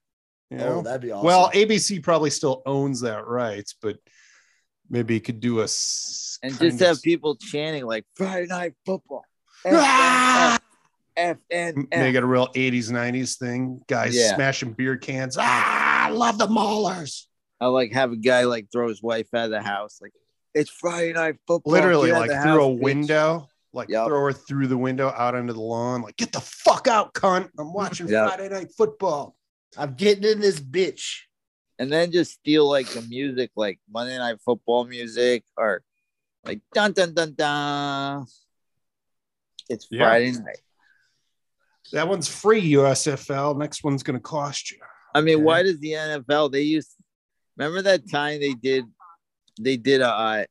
[0.49, 0.67] You know?
[0.79, 1.25] Oh, that'd be awesome.
[1.25, 3.97] Well, ABC probably still owns that rights, but
[4.89, 5.63] maybe you could do a
[6.43, 9.23] And just of- have people chanting like Friday night football.
[9.65, 10.59] Ah!
[11.15, 14.35] F N make it a real 80s 90s thing guys Yeah.
[14.35, 17.27] smashing beer cans ah I love the maulers
[17.61, 19.99] I like have a guy like throw his wife out of the house.
[20.01, 20.11] Like
[20.55, 21.71] it's Friday night football.
[21.71, 24.07] literally like through a house, bitch." window like Yep.
[24.07, 27.47] throw her through the window out onto the lawn like get the fuck out cunt
[27.59, 28.27] i'm watching Yep.
[28.27, 29.35] friday night football
[29.77, 31.21] I'm getting in this bitch.
[31.83, 35.83] And then just steal like the music, like Monday Night Football music, or
[36.45, 38.25] like dun dun dun dun.
[39.69, 40.05] It's Yeah.
[40.05, 40.59] Friday night.
[41.91, 44.77] that one's free usfl next one's gonna cost you
[45.13, 45.43] I mean, Okay.
[45.43, 46.49] why does the NFL?
[46.51, 46.95] They used.
[47.57, 48.85] Remember that time they did,
[49.61, 50.45] they did a uh,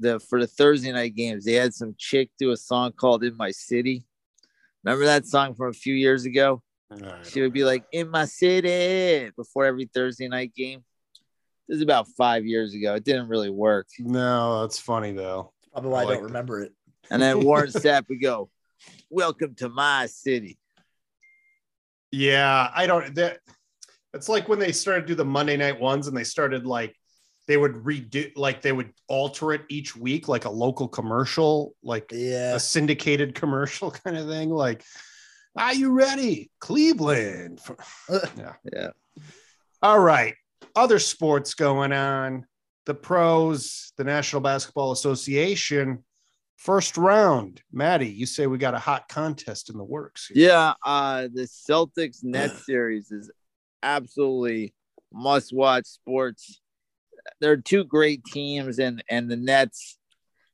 [0.00, 1.44] the for the Thursday night games.
[1.44, 4.04] They had some chick do a song called "In My City."
[4.84, 6.62] Remember that song from a few years ago?
[7.24, 10.84] She would be like "In My City" before every Thursday night game.
[11.68, 12.94] This is about five years ago.
[12.94, 13.86] It didn't really work.
[13.98, 16.28] no that's funny though Probably why I, I like don't that.
[16.28, 16.72] remember it.
[17.10, 18.50] And then Warren Sapp would go,
[19.10, 20.58] "Welcome to my city."
[22.10, 23.14] Yeah, I don't.
[23.14, 23.38] That
[24.14, 26.94] it's like when they started to do the Monday night ones, and they started like
[27.48, 32.10] they would redo, like they would alter it each week, like a local commercial, like
[32.12, 32.54] Yeah.
[32.54, 34.50] a syndicated commercial kind of thing.
[34.50, 34.84] Like,
[35.56, 37.60] are you ready, Cleveland?
[38.36, 38.54] Yeah.
[38.72, 38.88] yeah.
[39.80, 40.34] All right,
[40.76, 42.46] other sports going on.
[42.84, 46.04] The pros, the National Basketball Association.
[46.56, 50.28] First round, Maddie, you say we got a hot contest in the works.
[50.28, 50.48] here.
[50.48, 53.30] Yeah, uh the Celtics net series is
[53.82, 54.74] absolutely
[55.12, 56.60] must watch sports.
[57.40, 59.98] They're two great teams and and the Nets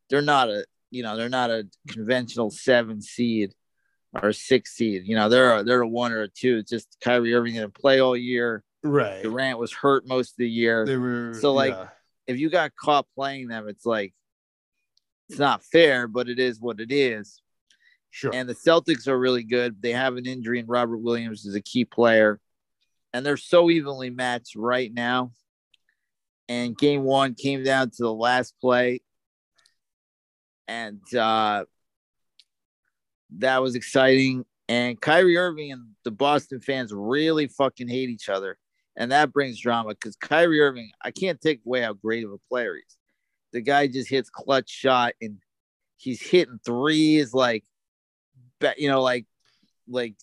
[0.08, 3.52] they're not a you know, they're not a conventional 7 seed
[4.14, 5.02] or 6 seed.
[5.04, 6.58] You know, they're a, they're a 1 or a 2.
[6.58, 8.62] It's just Kyrie Irving to play all year.
[8.82, 9.22] Right.
[9.22, 10.86] Durant was hurt most of the year.
[10.86, 11.88] They were So, like, yeah.
[12.26, 14.12] If you got caught playing them, it's like
[15.30, 17.40] it's not fair, but it is what it is.
[18.10, 18.30] sure.
[18.34, 19.80] And the Celtics are really good.
[19.80, 22.38] They have an injury, and Robert Williams is a key player.
[23.14, 25.32] And they're so evenly matched right now.
[26.50, 29.00] And game one came down to the last play.
[30.66, 31.64] And uh,
[33.38, 34.44] that was exciting.
[34.68, 38.58] And Kyrie Irving and the Boston fans really fucking hate each other.
[38.96, 42.38] And that brings drama because Kyrie Irving, I can't take away how great of a
[42.48, 42.96] player he is.
[43.52, 45.38] The guy just hits clutch shot and
[45.96, 47.64] he's hitting threes like,
[48.76, 49.24] you know, like,
[49.88, 50.14] like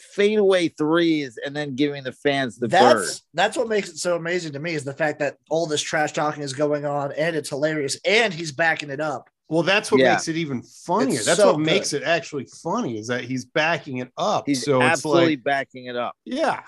[0.00, 3.20] fadeaway threes and then giving the fans the that's bird.
[3.34, 6.12] that's what makes it so amazing to me is the fact that all this trash
[6.12, 9.28] talking is going on and it's hilarious and he's backing it up.
[9.50, 10.12] Well, that's what Yeah.
[10.12, 11.16] makes it even funnier.
[11.16, 11.66] It's that's so what good.
[11.66, 14.44] makes it actually funny is that he's backing it up.
[14.46, 16.14] He's so it's absolutely like, backing it up.
[16.24, 16.62] yeah.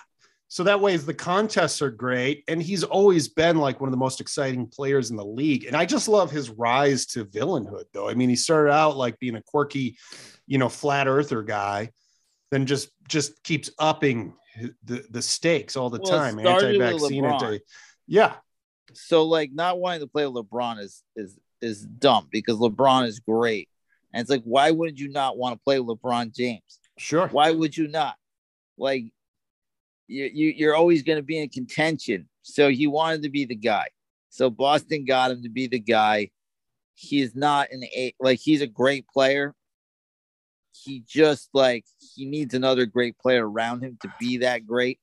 [0.49, 3.97] So that way, the contests are great, and he's always been like one of the
[3.97, 5.65] most exciting players in the league.
[5.65, 8.07] And I just love his rise to villainhood, though.
[8.07, 9.97] I mean, he started out like being a quirky,
[10.47, 11.91] you know, flat earther guy,
[12.51, 14.35] then just just keeps upping
[14.85, 16.39] the the stakes all the Well, time.
[16.39, 17.61] Anti-vaccine, anti.
[18.07, 18.35] Yeah,
[18.93, 23.69] So like not wanting to play LeBron is is is dumb because LeBron is great.
[24.13, 26.81] And it's like, why would you not want to play LeBron James?
[26.99, 27.29] sure.
[27.29, 28.17] Why would you not?
[28.79, 29.05] Like
[30.09, 32.29] you, you you're always gonna be in contention.
[32.43, 33.89] So he wanted to be the guy.
[34.31, 36.31] So Boston got him to be the guy.
[36.95, 39.55] He's not an a like he's a great player.
[40.73, 44.99] He just like he needs another great player around him to be that great.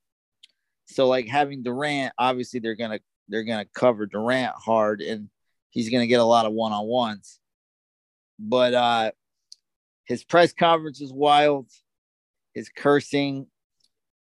[0.86, 5.28] So like having Durant, obviously they're gonna they're gonna cover Durant hard and
[5.70, 7.38] he's gonna get a lot of one-on-ones.
[8.38, 9.10] But uh
[10.04, 11.68] his press conference is wild.
[12.54, 13.46] His cursing,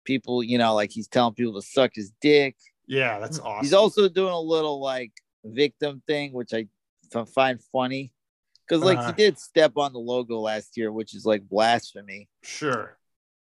[0.05, 2.55] people, you know, like he's telling people to suck his dick.
[2.87, 3.63] Yeah, that's awesome.
[3.63, 5.11] He's also doing a little like
[5.45, 6.67] victim thing, which I
[7.35, 8.11] find funny.
[8.67, 9.13] Because like Uh-huh.
[9.15, 12.27] he did step on the logo last year, which is like blasphemy.
[12.43, 12.96] sure.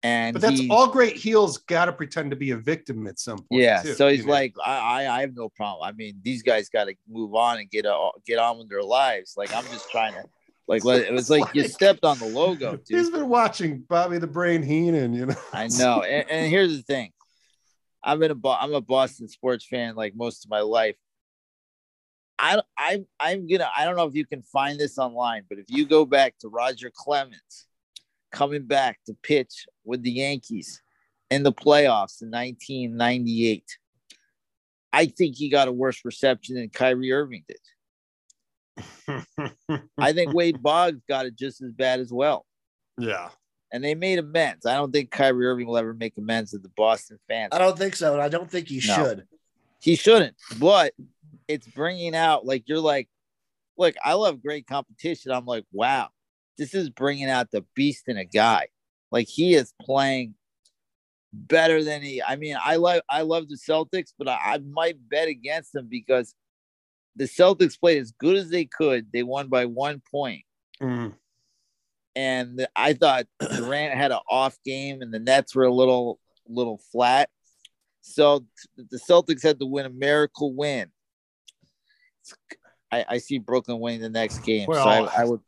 [0.03, 3.19] And But that's he- all great heels got to pretend to be a victim at
[3.19, 3.61] some point.
[3.61, 3.81] yeah.
[3.81, 4.33] too, so he's know?
[4.33, 5.87] like, I, I, I have no problem.
[5.87, 8.83] I mean, these guys got to move on and get uh, get on with their
[8.83, 9.35] lives.
[9.37, 10.23] Like I'm just trying to,
[10.67, 12.99] like, let, it was like you stepped on the logo, dude.
[12.99, 15.35] He's been watching Bobby the Brain Heenan, you know.
[15.53, 16.03] I know.
[16.03, 17.13] And, and here's the thing.
[18.03, 20.97] I've been a I'm a Boston sports fan like most of my life.
[22.37, 25.65] I I I'm gonna I don't know if you can find this online, but if
[25.69, 27.67] you go back to Roger Clemens
[28.33, 30.81] coming back to pitch with the Yankees
[31.31, 33.63] in the playoffs in 1998,
[34.91, 37.59] I think he got a worse reception than Kyrie Irving did.
[39.97, 42.45] I think Wade Boggs got it just as bad as well
[42.97, 43.29] yeah.
[43.71, 44.65] and they made amends.
[44.65, 47.49] I don't think Kyrie Irving will ever make amends to the Boston fans.
[47.53, 48.95] I don't think so, and I don't think he No.
[48.95, 49.27] should.
[49.79, 50.93] He shouldn't, but
[51.47, 53.09] it's bringing out like you're like,
[53.77, 55.31] look, I love great competition.
[55.31, 56.09] I'm like, wow,
[56.57, 58.67] this is bringing out the beast in a guy.
[59.11, 60.35] Like he is playing
[61.33, 62.21] better than he.
[62.21, 65.87] I mean, I love I love the Celtics, but I, I might bet against them
[65.89, 66.35] because
[67.15, 69.11] the Celtics played as good as they could.
[69.11, 70.43] They won by one point.
[70.81, 71.13] Mm.
[72.15, 76.79] and I thought Durant had an off game, and the Nets were a little little
[76.91, 77.29] flat.
[78.01, 80.91] So the Celtics had to win a miracle win.
[82.91, 85.39] I, I see Brooklyn winning the next game, so I, I would.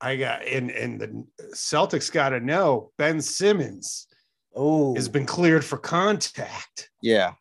[0.00, 4.06] I got and and the Celtics got to know Ben Simmons
[4.54, 7.32] Oh, has been cleared for contact Yeah,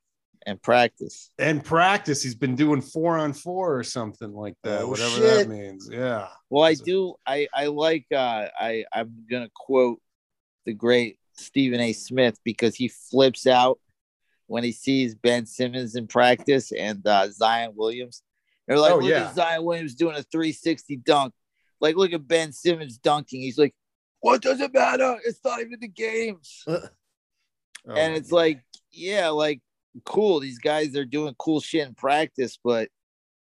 [0.45, 1.31] and practice.
[1.39, 2.21] and practice.
[2.21, 5.47] He's been doing four on four or something like that, Oh, whatever shit.
[5.47, 5.89] that means.
[5.91, 6.27] Yeah.
[6.49, 7.15] Well, I So- do.
[7.25, 8.05] I I like.
[8.11, 10.01] Uh, I I'm gonna quote
[10.65, 11.93] the great Stephen A.
[11.93, 13.79] Smith because he flips out
[14.47, 18.23] when he sees Ben Simmons in practice and uh, Zion Williams.
[18.67, 19.27] They're like, Oh, look yeah.
[19.29, 21.33] at Zion Williams doing a 360 dunk.
[21.81, 23.41] Like, look at Ben Simmons dunking.
[23.41, 23.75] He's like,
[24.21, 25.17] what does it matter?
[25.25, 26.63] It's not even the games.
[27.87, 29.61] Oh, and it's like, yeah, like
[30.05, 30.39] cool.
[30.39, 32.89] These guys are doing cool shit in practice, but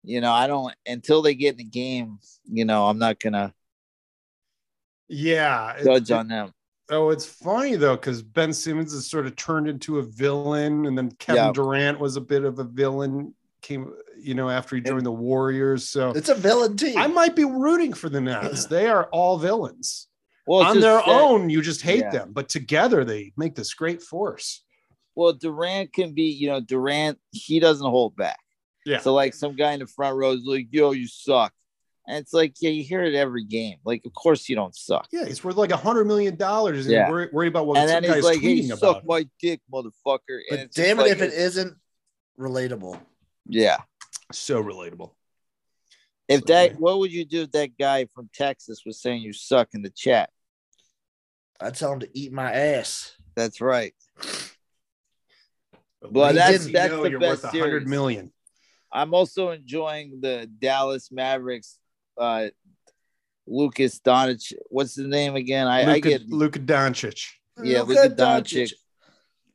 [0.03, 2.19] you know, I don't until they get in the game.
[2.45, 3.55] You know, I'm not gonna
[5.09, 5.83] yeah.
[5.83, 6.53] judge it- on them.
[6.91, 10.97] Oh, it's funny though, because Ben Simmons has sort of turned into a villain, and
[10.97, 11.53] then Kevin Yeah.
[11.53, 13.35] Durant was a bit of a villain.
[13.69, 15.91] Came, you know, after he joined the Warriors.
[15.91, 16.97] So it's a villain team.
[16.97, 18.65] I might be rooting for the Nets.
[18.65, 20.07] They are all villains.
[20.47, 22.11] Well, On their that- own, you just hate Yeah.
[22.11, 24.65] them, but together they make this great force.
[25.15, 27.19] Well, Durant can be, you know, Durant.
[27.31, 28.39] He doesn't hold back.
[28.87, 29.01] Yeah.
[29.01, 31.53] So like some guy in the front row is like, "Yo, you suck,"
[32.07, 33.77] and it's like, yeah, you hear it every game.
[33.85, 35.09] Like, of course you don't suck.
[35.13, 37.01] Yeah, he's worth like a hundred million dollars, and Yeah.
[37.09, 39.29] you're worried, worried about what and some then guy's he's like, "Hey, tweeting suck my
[39.43, 41.77] dick, motherfucker." And but damn it like, if it isn't
[42.39, 42.99] relatable.
[43.49, 43.79] Yeah.
[44.33, 45.13] So relatable.
[46.29, 46.77] If So, that, yeah.
[46.77, 49.91] what would you do if that guy from Texas was saying you suck in the
[49.91, 50.31] chat?
[51.61, 53.13] I tell him to eat my ass.
[53.35, 53.95] That's right.
[56.01, 57.89] But Well, that's- that's know the you're best worth a hundred series.
[57.89, 58.33] million.
[58.93, 61.79] I'm also enjoying the Dallas Mavericks.
[62.17, 62.49] Uh,
[63.47, 64.53] Lucas Doncic.
[64.69, 65.67] What's his name again?
[65.67, 67.29] I, I get Luka Doncic.
[67.63, 68.71] yeah, Luka Luka Doncic.
[68.71, 68.77] The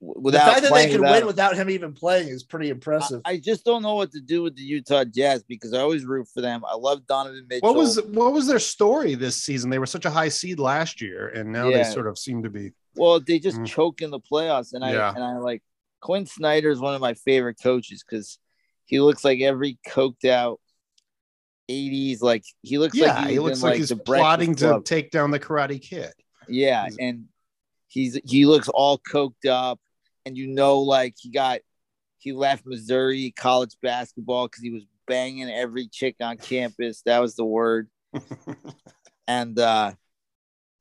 [0.05, 1.27] Without fact that they playing could win him.
[1.27, 3.21] without him even playing is pretty impressive.
[3.23, 6.03] I, I just don't know what to do with the Utah Jazz because I always
[6.03, 6.63] root for them.
[6.65, 7.67] I love Donovan Mitchell.
[7.69, 9.69] What was what was their story this season?
[9.69, 12.49] They were such a high seed last year, and now they sort of seem to
[12.49, 12.71] be.
[12.95, 13.65] Well, they just Mm.
[13.65, 15.13] choke in the playoffs, and I Yeah.
[15.15, 15.63] and I like
[16.01, 18.37] Quin Snyder is one of my favorite coaches because
[18.85, 20.59] he looks like every coked out
[21.71, 24.55] '80s like he looks Yeah, like he was looks in, like he's the Breakfast plotting
[24.55, 24.85] to Club.
[24.85, 26.11] take down the Karate Kid.
[26.49, 27.25] yeah, he's- and
[27.87, 29.79] he's he looks all coked up,
[30.25, 31.59] and you know like he got
[32.17, 37.01] he left Missouri college basketball because he was banging every chick on campus.
[37.05, 37.89] That was the word.
[39.27, 39.91] and uh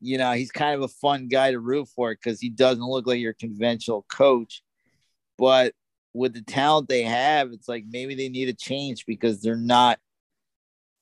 [0.00, 3.06] you know he's kind of a fun guy to root for because he doesn't look
[3.06, 4.62] like your conventional coach
[5.38, 5.72] but
[6.12, 9.98] with the talent they have it's like maybe they need a change because they're not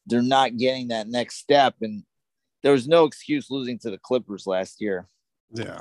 [0.07, 2.05] they're not getting that next step and
[2.63, 5.09] there was no excuse losing to the clippers last year
[5.53, 5.81] yeah.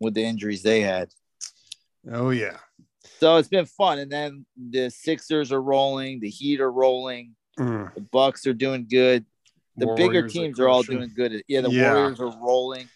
[0.00, 1.08] with the injuries they had
[2.10, 2.56] Oh yeah.
[3.18, 7.94] so it's been fun and then the sixers are rolling the heat are rolling Mm.
[7.94, 9.26] the bucks are doing good
[9.76, 11.42] the bigger teams are all doing good.
[11.48, 11.92] Yeah, the Yeah.
[11.94, 12.88] Warriors are rolling.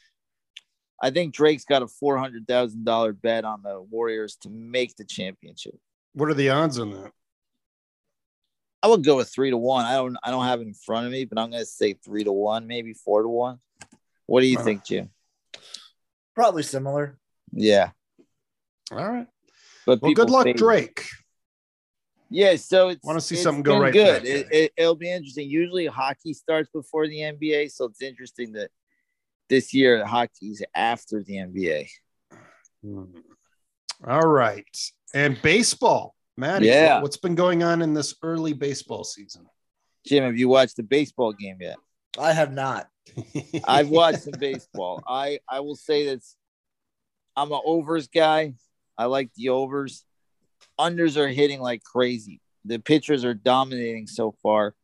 [1.02, 4.94] I think Drake's got a four hundred thousand dollar bet on the Warriors to make
[4.96, 5.74] the championship.
[6.14, 7.12] What are the odds on that?
[8.82, 9.84] I would go with three to one.
[9.84, 12.24] I don't I don't have it in front of me, but I'm gonna say three
[12.24, 13.58] to one, maybe four to one.
[14.26, 14.64] What do you Wow.
[14.64, 15.10] think, Jim?
[16.34, 17.18] Probably similar.
[17.52, 17.90] Yeah,
[18.92, 19.26] All right.
[19.86, 21.04] but Well, good luck, fade- Drake.
[22.28, 24.24] Yeah, so it's Wanna see something go right Good.
[24.24, 24.56] It, guy.
[24.56, 25.48] it, it'll be interesting.
[25.48, 28.70] Usually, hockey starts before the NBA, so it's interesting that
[29.48, 31.88] this year hockey's after the NBA.
[32.82, 33.04] Hmm.
[34.06, 34.66] All right.
[35.14, 36.14] And baseball.
[36.36, 37.00] Maddie, Yeah.
[37.00, 39.46] what's been going on in this early baseball season?
[40.04, 41.76] Jim, have you watched the baseball game yet?
[42.18, 42.88] I have not.
[43.66, 45.02] I've watched some baseball.
[45.06, 46.22] I I will say that
[47.36, 48.54] I'm an overs guy.
[48.98, 50.04] I like the overs.
[50.78, 52.40] Unders are hitting like crazy.
[52.64, 54.74] The pitchers are dominating so far.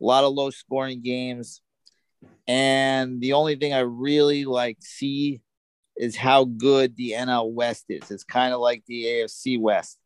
[0.00, 1.60] A lot of low scoring games.
[2.46, 5.40] And the only thing I really like see
[5.96, 8.10] is how good the NL West is.
[8.10, 9.98] It's kind of like the AFC West.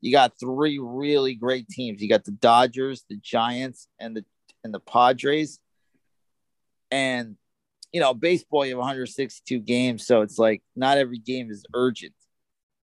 [0.00, 2.02] You got three really great teams.
[2.02, 4.24] You got the Dodgers, the Giants, and the
[4.64, 5.58] and the Padres.
[6.90, 7.36] And
[7.92, 12.14] you know, baseball, you have 162 games, so it's like not every game is urgent.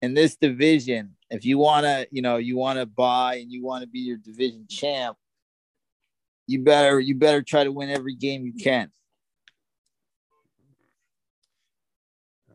[0.02, 3.64] In this division, if you want to, you know, you want to buy and you
[3.64, 5.16] want to be your division champ,
[6.48, 8.92] you better you better try to win every game you can.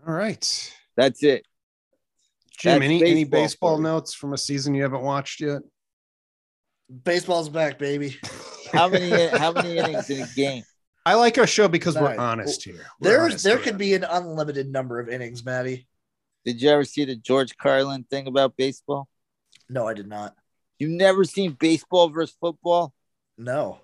[0.07, 0.73] All right.
[0.97, 1.45] That's it.
[2.59, 3.83] Jim, That's any, any baseball baseball for you.
[3.89, 5.63] notes from a season you haven't watched yet?
[7.05, 8.17] Baseball's back, baby.
[8.73, 10.65] How many how many innings in a game?
[11.05, 12.19] I like our show because we're Nice.
[12.19, 12.75] honest here.
[12.99, 15.87] We're There's honest there around could be an unlimited number of innings, Maddie.
[16.47, 19.09] Did you ever see the George Carlin thing about baseball?
[19.69, 20.35] No, I did not.
[20.79, 22.95] You've never seen baseball versus football?
[23.37, 23.81] No,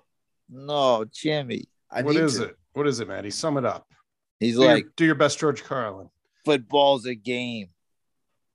[0.49, 1.65] No, Jimmy.
[1.91, 2.45] I What need is to.
[2.45, 2.57] it?
[2.73, 3.31] What is it, Maddie?
[3.31, 3.87] Sum it up.
[4.39, 6.09] He's Do, like, your, do your best, George Carlin.
[6.45, 7.69] football's a game.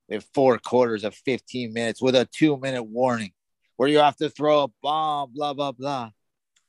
[0.08, 3.32] We have four quarters of 15 minutes with a two minute warning
[3.76, 6.12] where you have to throw a bomb, blah, blah, blah.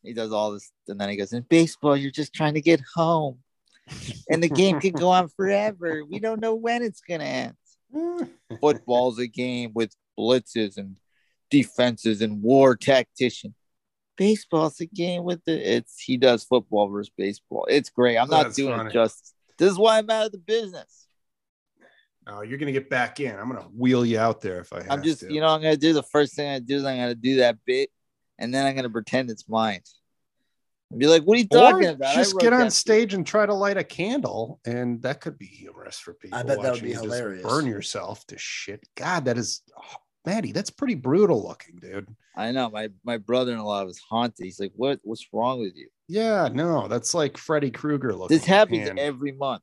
[0.02, 0.70] He does all this.
[0.88, 3.38] And then he goes, In baseball, you're just trying to get home.
[4.30, 6.04] And the game could go on forever.
[6.04, 7.54] We don't know when it's going to end.
[8.60, 10.96] Football's a game with blitzes and
[11.50, 13.54] defenses and war tactician.
[14.16, 17.66] Baseball's a game with the it's he does football versus baseball.
[17.70, 18.18] It's great.
[18.18, 18.90] I'm not That's doing funny.
[18.90, 19.32] it justice.
[19.58, 21.06] This is why I'm out of the business.
[22.26, 23.34] Oh, you're gonna get back in.
[23.38, 25.32] I'm gonna wheel you out there if I have I'm just, to.
[25.32, 27.56] you know, I'm gonna do the first thing I do is I'm gonna do that
[27.64, 27.90] bit,
[28.38, 29.80] and then I'm gonna pretend it's mine.
[30.90, 33.12] And be like, "What are you talking or about?" I just get on that stage
[33.14, 36.38] and try to light a candle, and that could be humorous for people.
[36.38, 37.42] I bet that would be you just hilarious.
[37.42, 38.86] Burn yourself to shit.
[38.94, 40.52] God, that is, oh, Maddie.
[40.52, 42.08] That's pretty brutal looking, dude.
[42.34, 44.44] I know my my brother-in-law was haunted.
[44.44, 45.00] He's like, "What?
[45.02, 48.36] What's wrong with you?" Yeah, no, that's like Freddy Krueger looking.
[48.38, 49.62] This happens And, every month.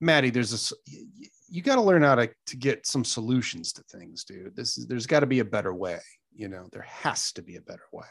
[0.00, 0.30] Maddie.
[0.30, 0.56] There's a.
[0.56, 4.22] s- y- y- You got to learn how to to get some solutions to things,
[4.24, 4.54] dude.
[4.54, 6.00] This is there's got to be a better way.
[6.32, 8.06] You know, there has to be a better way.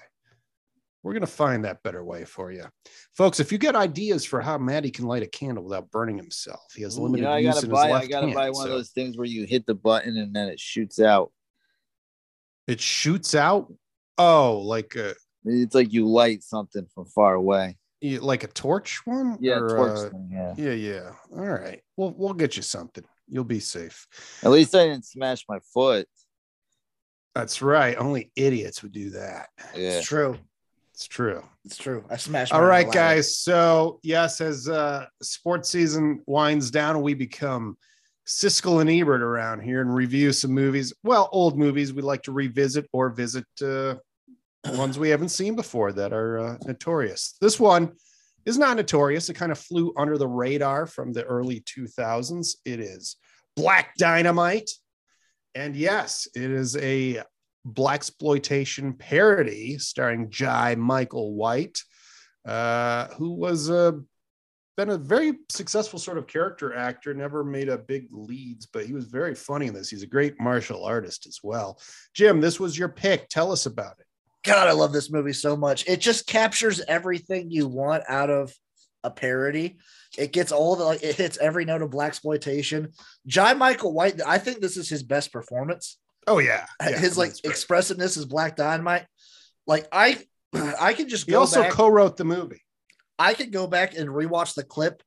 [1.04, 2.66] We're gonna find that better way for you,
[3.16, 3.40] folks.
[3.42, 6.82] If you get ideas for how Maddie can light a candle without burning himself, he
[6.84, 7.92] has You limited know, I use in his buy.
[7.92, 10.48] left I gotta buy one of those things where you hit the button and then
[10.48, 11.32] it shoots out.
[12.68, 13.72] It shoots out.
[14.18, 17.78] Oh, like a It's like you light something from far away.
[18.00, 19.38] yeah, like a torch one.
[19.42, 20.54] Yeah, Or, torch uh, thing, yeah.
[20.58, 21.12] yeah, yeah.
[21.32, 21.82] All right.
[21.98, 23.04] We'll we'll get you something.
[23.28, 24.08] You'll be safe.
[24.44, 26.08] At least I didn't smash my foot.
[27.36, 27.98] That's right.
[27.98, 29.50] Only idiots would do that.
[29.76, 29.98] Yeah.
[29.98, 30.38] It's true.
[30.94, 31.44] It's true.
[31.66, 32.06] It's true.
[32.10, 32.54] I smashed.
[32.54, 33.38] All right, guys.
[33.38, 37.78] So yes, as uh, sports season winds down, we become
[38.28, 40.94] Siskel and Ebert around here and review some movies.
[41.04, 43.96] Well, old movies we like to revisit or visit uh,
[44.76, 47.38] ones we haven't seen before that are uh, notorious.
[47.42, 47.94] This one
[48.46, 49.30] is not notorious.
[49.30, 52.56] It kind of flew under the radar from the early 2000s.
[52.66, 53.18] It is
[53.56, 54.70] Black Dynamite,
[55.56, 57.24] and yes, it is a
[57.68, 61.82] blaxploitation parody starring Jai Michael White,
[62.46, 64.02] uh, who was a
[64.76, 68.94] been a very successful sort of character actor, never made a big leads, but he
[68.94, 69.90] was very funny in this.
[69.90, 71.80] He's a great martial artist as well.
[72.16, 73.30] Jim, this was your pick.
[73.30, 74.08] Tell us about it.
[74.44, 75.88] God, I love this movie so much.
[75.88, 78.52] It just captures everything you want out of
[79.04, 79.78] a parody.
[80.18, 82.94] It gets all the it hits every note of blaxploitation.
[83.28, 85.98] Jai Michael White, I think this is his best performance.
[86.28, 89.06] Oh yeah, yeah his like expressiveness is Black Dynamite.
[89.68, 90.18] Like I,
[90.80, 91.72] I can just He also back.
[91.72, 92.62] co-wrote the movie.
[93.20, 95.04] I could go back and rewatch the clip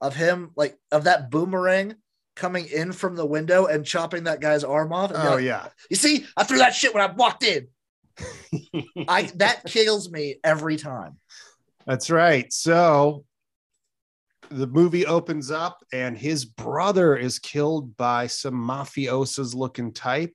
[0.00, 1.94] of him, like of that boomerang
[2.36, 5.12] coming in from the window and chopping that guy's arm off.
[5.14, 7.68] Oh like, yeah, You see, I threw that shit when I walked in.
[9.08, 11.18] I that kills me every time.
[11.86, 12.52] That's right.
[12.52, 13.24] So
[14.50, 20.34] the movie opens up and his brother is killed by some mafiosos looking type.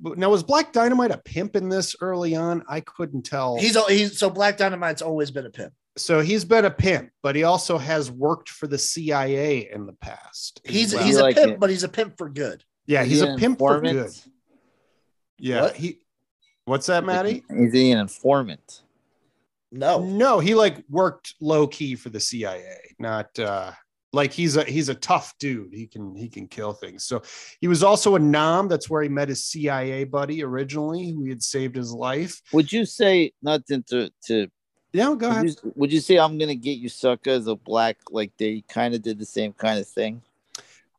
[0.00, 2.62] Now was Black Dynamite a pimp in this early on?
[2.68, 3.58] I couldn't tell.
[3.58, 5.72] He's he's so Black Dynamite's always been a pimp.
[5.96, 9.92] so he's been a pimp, but he also has worked for the CIA in the
[9.94, 10.60] past.
[10.64, 11.02] He's well.
[11.02, 11.60] he's a like pimp, it.
[11.60, 12.62] but he's a pimp for good.
[12.86, 14.10] yeah, Is he's he a an pimp for good.
[15.38, 15.74] Yeah, What?
[15.76, 15.98] he.
[16.64, 17.42] What's that, Maddie?
[17.50, 18.82] Is he an informant?
[19.70, 23.72] No, No, he like worked low key for the CIA, not uh
[24.12, 25.72] like he's a he's a tough dude.
[25.72, 27.04] He can he can kill things.
[27.04, 27.22] So
[27.60, 28.68] he was also a nom.
[28.68, 32.40] That's where he met his CIA buddy originally, who he had saved his life.
[32.52, 34.48] Would you say nothing to to?
[34.92, 35.46] Yeah, go ahead.
[35.46, 37.98] You, would you say I'm gonna get you sucker as a black?
[38.10, 40.22] Like they kind of did the same kind of thing.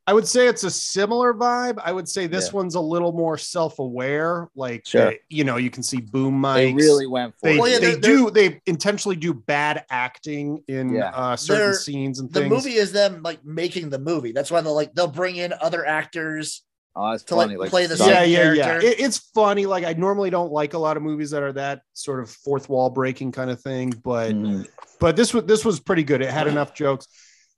[0.10, 1.78] I would say it's a similar vibe.
[1.84, 2.54] I would say this Yeah.
[2.54, 4.50] one's a little more self-aware.
[4.56, 5.10] Like Sure.
[5.10, 6.56] uh, you know, you can see boom mics.
[6.56, 7.60] They really went for they, it.
[7.60, 11.12] Well, yeah, they they're- do they intentionally do bad acting in Yeah.
[11.14, 12.50] uh certain They're- scenes and the things.
[12.52, 14.32] movie is them like making the movie.
[14.32, 16.64] That's why they'll like they'll bring in other actors.
[16.96, 17.58] Oh, it's to, like, funny.
[17.58, 18.90] Like, play the Sonic- yeah, same yeah, yeah.
[18.90, 19.68] It, it's funny.
[19.68, 22.68] Like I normally don't like a lot of movies that are that sort of fourth
[22.68, 24.68] wall breaking kind of thing, but Mhm.
[25.00, 26.22] but this was this was pretty good.
[26.24, 27.06] It had enough jokes.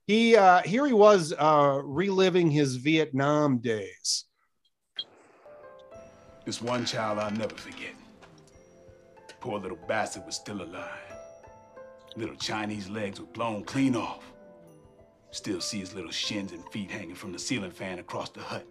[0.06, 4.24] He uh here he was uh reliving his Vietnam days.
[6.44, 7.94] This one child I'll never forget.
[9.40, 10.88] Poor little bastard was still alive.
[12.16, 14.32] Little Chinese legs were blown clean off.
[15.30, 18.66] Still see his little shins and feet hanging from the ceiling fan across the hut.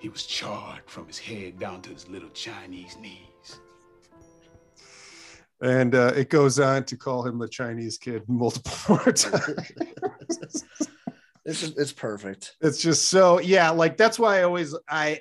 [0.00, 3.60] He was charred from his head down to his little Chinese knees.
[5.64, 9.72] And uh, it goes on to call him the Chinese kid multiple more times.
[11.46, 12.56] It's just, it's perfect.
[12.62, 15.20] it's just so yeah like that's why i always i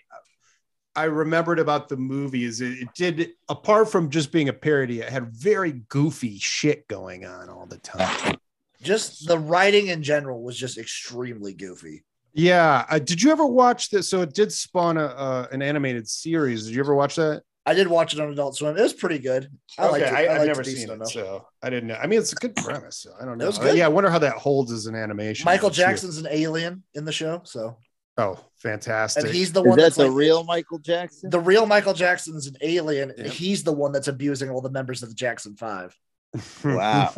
[0.96, 5.10] i remembered about the movies it, it did apart from just being a parody it
[5.10, 8.38] had very goofy shit going on all the time
[8.82, 12.06] Just the writing in general was just extremely goofy.
[12.32, 16.08] yeah uh, did you ever watch this so it did spawn a, uh, an animated
[16.08, 18.78] series did you ever watch that I did watch it on Adult Swim.
[18.78, 19.50] It was pretty good.
[19.78, 20.14] I liked it.
[20.14, 21.10] I, I have never seen it enough.
[21.12, 23.48] so i didn't know i mean it's a good premise so i don't know It
[23.48, 23.78] was good.
[23.78, 25.84] yeah i wonder how that holds as an animation Michael Let's see.
[25.84, 27.78] Jackson's an alien in the show, so
[28.18, 31.30] oh fantastic and he's the Is one that that's the like, real Michael Jackson?
[31.30, 33.14] the real Michael Jackson's an alien.
[33.18, 33.28] Yeah.
[33.28, 35.96] He's the one that's abusing all the members of the Jackson Five.
[36.66, 37.14] Wow.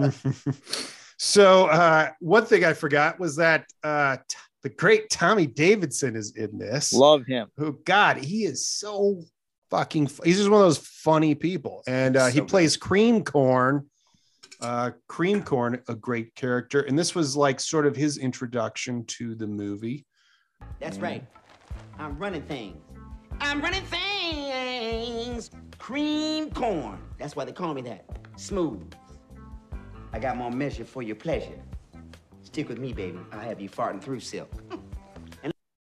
[1.17, 6.35] so uh, one thing I forgot was that uh, t- the great Tommy Davidson is
[6.35, 6.93] in this.
[6.93, 7.47] Love him.
[7.57, 9.21] Who God, he is so
[9.69, 10.09] fucking.
[10.23, 12.49] He's just one of those funny people, and uh, he good.
[12.49, 13.87] plays Cream Corn.
[14.61, 19.35] Uh, Cream Corn, a great character, and this was like sort of his introduction to
[19.35, 20.05] the movie.
[20.79, 21.25] That's right.
[21.99, 22.77] I'm running things.
[23.41, 25.49] I'm running things.
[25.77, 26.99] Cream corn.
[27.19, 28.05] That's why they call me that.
[28.37, 28.93] Smooth.
[30.13, 31.61] I got more measure for your pleasure.
[32.43, 33.19] Stick with me, baby.
[33.31, 34.49] I'll have you farting through silk.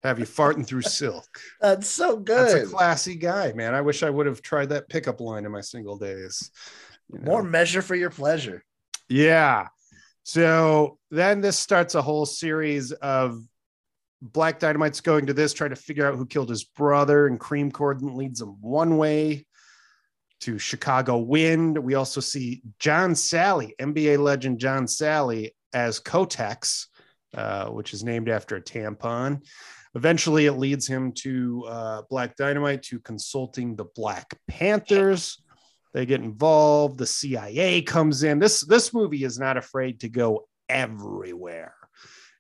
[0.04, 1.26] Have you farting through silk?
[1.62, 2.50] That's so good.
[2.50, 3.74] That's a classy guy, man.
[3.74, 6.52] I wish I would have tried that pickup line in my single days.
[7.12, 7.26] You know?
[7.32, 8.64] More measure for your pleasure.
[9.10, 9.68] Yeah.
[10.24, 13.42] So then this starts a whole series of
[14.22, 17.72] Black Dynamite's going to this, trying to figure out who killed his brother, and Cream
[17.72, 19.46] Cordon leads them one way
[20.42, 21.78] to Chicago Wind.
[21.78, 26.88] We also see John Salley, NBA legend John Salley, as Kotex,
[27.36, 29.44] uh, which is named after a tampon.
[29.98, 35.42] Eventually, it leads him to uh, Black Dynamite to consulting the Black Panthers.
[35.92, 37.00] They get involved.
[37.00, 38.38] The CIA comes in.
[38.38, 41.74] This this movie is not afraid to go everywhere.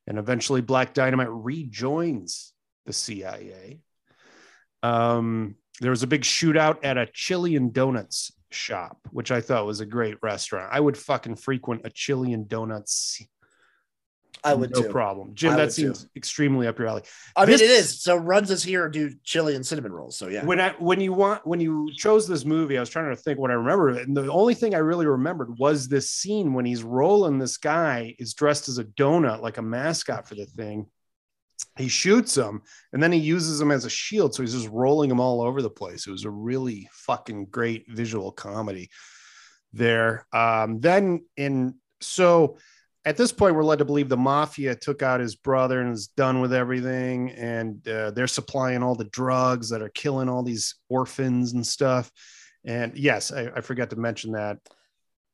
[0.05, 2.53] And eventually Black Dynamite rejoins
[2.86, 3.80] the CIA.
[4.84, 9.80] Um, there was a big shootout at a Chilean Donuts shop, which I thought was
[9.80, 10.70] a great restaurant.
[10.72, 13.20] I would fucking frequent a Chilean Donuts.
[14.43, 14.89] I would no too.
[14.89, 15.33] problem.
[15.33, 15.93] Jim, I that would too.
[15.93, 17.03] seems extremely up your alley.
[17.35, 18.01] I mean, it is.
[18.01, 20.17] So runs is here do chili and cinnamon rolls.
[20.17, 20.45] So yeah.
[20.45, 23.39] When I when you want when you chose this movie, I was trying to think
[23.39, 26.83] what I remember, and the only thing I really remembered was this scene when he's
[26.83, 27.39] rolling.
[27.39, 30.88] This guy is dressed as a donut, like a mascot for the thing.
[31.75, 32.61] He shoots him,
[32.93, 35.61] and then he uses him as a shield, so he's just rolling him all over
[35.61, 36.05] the place.
[36.05, 38.89] It was a really fucking great visual comedy
[39.73, 40.25] there.
[40.31, 42.57] Um, then in so
[43.08, 46.08] at this point, we're led to believe the mafia took out his brother and is
[46.08, 50.76] done with everything, and uh, they're supplying all the drugs that are killing all these
[50.89, 52.12] orphans and stuff.
[52.66, 54.58] And yes, I, I forgot to mention that.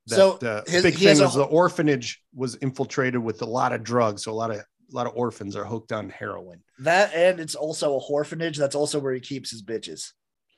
[0.05, 3.83] that So uh, his- big thing a the orphanage was infiltrated with a lot of
[3.83, 6.61] drugs, so a lot of a lot of orphans are hooked on heroin.
[6.77, 8.55] That and it's also a orphanage.
[8.55, 10.11] That's also where he keeps his bitches.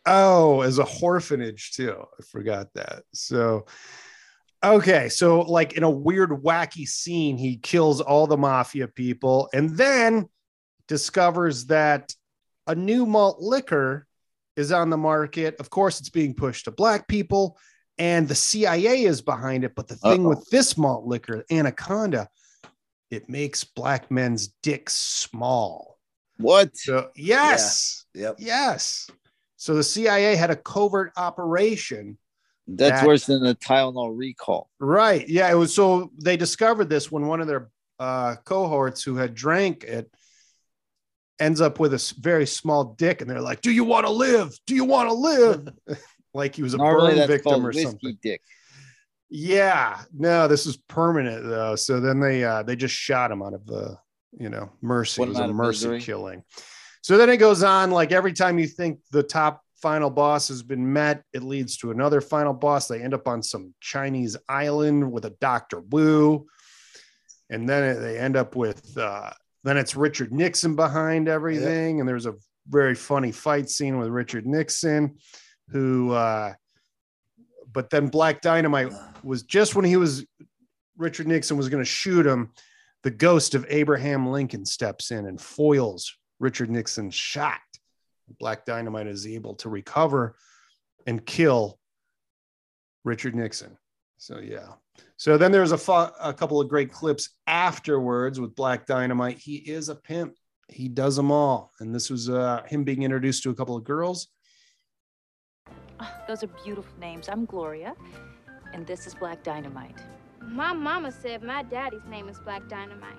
[0.05, 1.95] Oh, as a orphanage too.
[1.97, 3.03] I forgot that.
[3.13, 3.67] So,
[4.73, 9.77] okay, so like in a weird, wacky scene, he kills all the mafia people and
[9.77, 10.29] then
[10.87, 12.13] discovers that
[12.67, 14.07] a new malt liquor
[14.55, 15.55] is on the market.
[15.59, 17.57] Of course, it's being pushed to black people,
[17.97, 19.75] and the CIA is behind it.
[19.75, 20.29] But the thing Uh-oh.
[20.29, 22.29] with this malt liquor, Anaconda,
[23.11, 25.99] it makes black men's dicks small.
[26.37, 26.75] What?
[26.75, 28.05] So, yes.
[28.13, 28.35] Yep.
[28.39, 29.09] Yes.
[29.57, 32.17] So the CIA had a covert operation.
[32.67, 34.69] That's That- worse than the Tylenol recall.
[34.79, 35.27] Right.
[35.27, 35.51] Yeah.
[35.51, 39.83] It was so they discovered this when one of their uh, cohorts who had drank
[39.83, 40.11] it
[41.39, 43.21] ends up with a very small dick.
[43.21, 44.51] And they're like, Do you want to live?
[44.65, 45.69] Do you want to live?
[46.33, 48.17] like he was a Normally burn victim or something.
[48.21, 48.41] dick.
[49.29, 50.01] Yeah.
[50.13, 51.75] No, this is permanent though.
[51.75, 53.97] So then they uh, they just shot him out of the
[54.37, 55.19] you know mercy.
[55.21, 56.01] Put It was a mercy misery.
[56.01, 56.43] killing.
[57.01, 60.63] So then it goes on like every time you think the top final boss has
[60.63, 62.87] been met, it leads to another final boss.
[62.87, 66.47] They end up on some Chinese island with a Doctor Wu,
[67.51, 69.29] and then they end up with uh,
[69.63, 72.33] then it's Richard Nixon behind everything, and there's a
[72.67, 75.17] very funny fight scene with Richard Nixon,
[75.69, 76.13] who.
[76.13, 76.53] Uh,
[77.71, 80.25] but then Black Dynamite was just when he was
[80.97, 82.53] Richard Nixon was going to shoot him,
[83.03, 87.59] the ghost of Abraham Lincoln steps in and foils Richard Nixon's shot.
[88.39, 90.35] Black Dynamite is able to recover
[91.05, 91.79] and kill
[93.03, 93.77] Richard Nixon.
[94.17, 94.73] So yeah.
[95.17, 99.37] So then there's a, fu- a couple of great clips afterwards with Black Dynamite.
[99.37, 100.35] He is a pimp.
[100.69, 101.71] He does them all.
[101.79, 104.27] And this was uh, him being introduced to a couple of girls.
[105.99, 107.29] Oh, those are beautiful names.
[107.29, 107.95] I'm Gloria,
[108.73, 109.95] and this is Black Dynamite.
[110.41, 113.15] My mama said my daddy's name is Black Dynamite.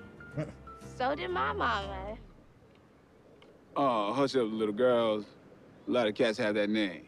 [0.98, 2.18] so did my mama.
[3.76, 5.24] Oh, hush up, little girls.
[5.86, 7.02] A lot of cats have that name.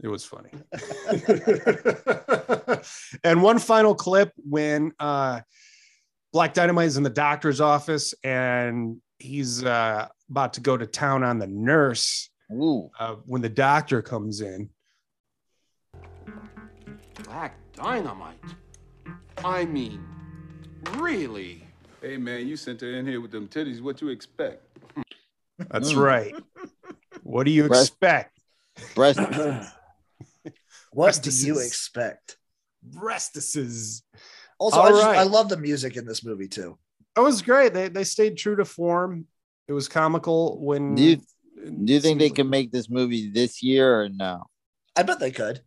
[0.00, 0.50] It was funny.
[3.24, 5.40] and one final clip when uh,
[6.32, 11.24] Black Dynamite is in the doctor's office and he's uh, about to go to town
[11.24, 12.90] on the nurse Ooh.
[12.98, 14.68] uh, when the doctor comes in.
[17.24, 18.38] Black dynamite.
[19.38, 20.04] I mean,
[20.92, 21.63] really?
[22.04, 23.80] Hey, man, you sent her in here with them titties.
[23.80, 24.62] What do you expect?
[25.70, 26.02] That's Mm.
[26.04, 26.34] right.
[27.22, 28.38] What do you Breast- expect?
[28.94, 29.18] Breast.
[30.92, 32.36] what do you expect?
[32.86, 34.02] Breastises.
[34.58, 35.16] Also, All I, just, right.
[35.16, 36.76] I love the music in this movie too.
[37.16, 37.72] It was great.
[37.72, 39.26] They, they stayed true to form.
[39.66, 40.96] It was comical when.
[40.96, 44.44] Do you, do you think they can make this movie this year or no?
[44.94, 45.62] I bet they could.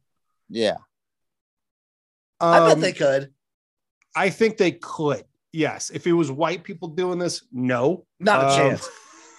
[0.50, 0.78] Yeah.
[2.40, 3.34] I bet Um, they could.
[4.16, 5.24] I think they could.
[5.54, 5.89] Yes.
[5.89, 8.06] If it was white people doing this, no.
[8.20, 8.89] Not a Um, chance.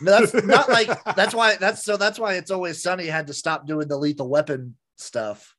[0.01, 3.35] No, that's not like that's why that's so that's why it's always sunny had to
[3.35, 5.55] stop doing the lethal weapon stuff.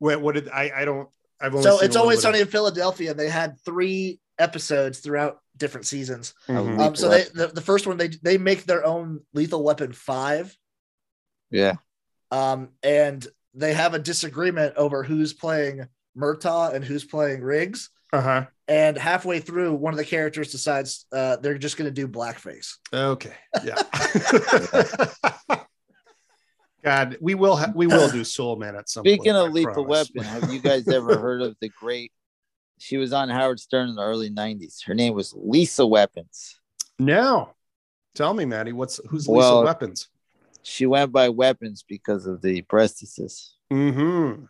[0.00, 0.72] Wait, what did I?
[0.74, 1.08] I don't.
[1.40, 3.14] I've only So seen it's always sunny in Philadelphia.
[3.14, 6.34] They had three episodes throughout different seasons.
[6.48, 6.78] of- Mhm.
[6.80, 10.56] Um, so they the, the first one they they make their own lethal weapon five.
[11.50, 11.74] Yeah.
[12.30, 15.86] Um, and they have a disagreement over who's playing
[16.18, 17.88] Murtaugh and who's playing Riggs.
[18.12, 18.46] Uh-huh.
[18.68, 22.74] And halfway through, one of the characters decides uh, they're just going to do blackface.
[22.92, 23.34] Okay.
[23.64, 23.76] Yeah.
[26.86, 29.36] God, we will ha- we will do Soul Man at some Speaking point.
[29.36, 30.10] of I Lethal promise.
[30.14, 32.12] Weapon, have you guys ever heard of the great?
[32.78, 34.84] She was on Howard Stern in the early '90s.
[34.84, 36.60] Her name was Lisa Weapons.
[36.98, 37.50] No.
[38.14, 40.08] Tell me, Maddie, what's who's Lisa Well, Weapons?
[40.62, 43.50] She went by weapons because of the breastises.
[43.72, 44.44] Mm-hmm.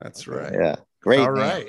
[0.00, 0.52] That's right.
[0.52, 1.20] Yeah, great.
[1.20, 1.42] All name.
[1.42, 1.68] right.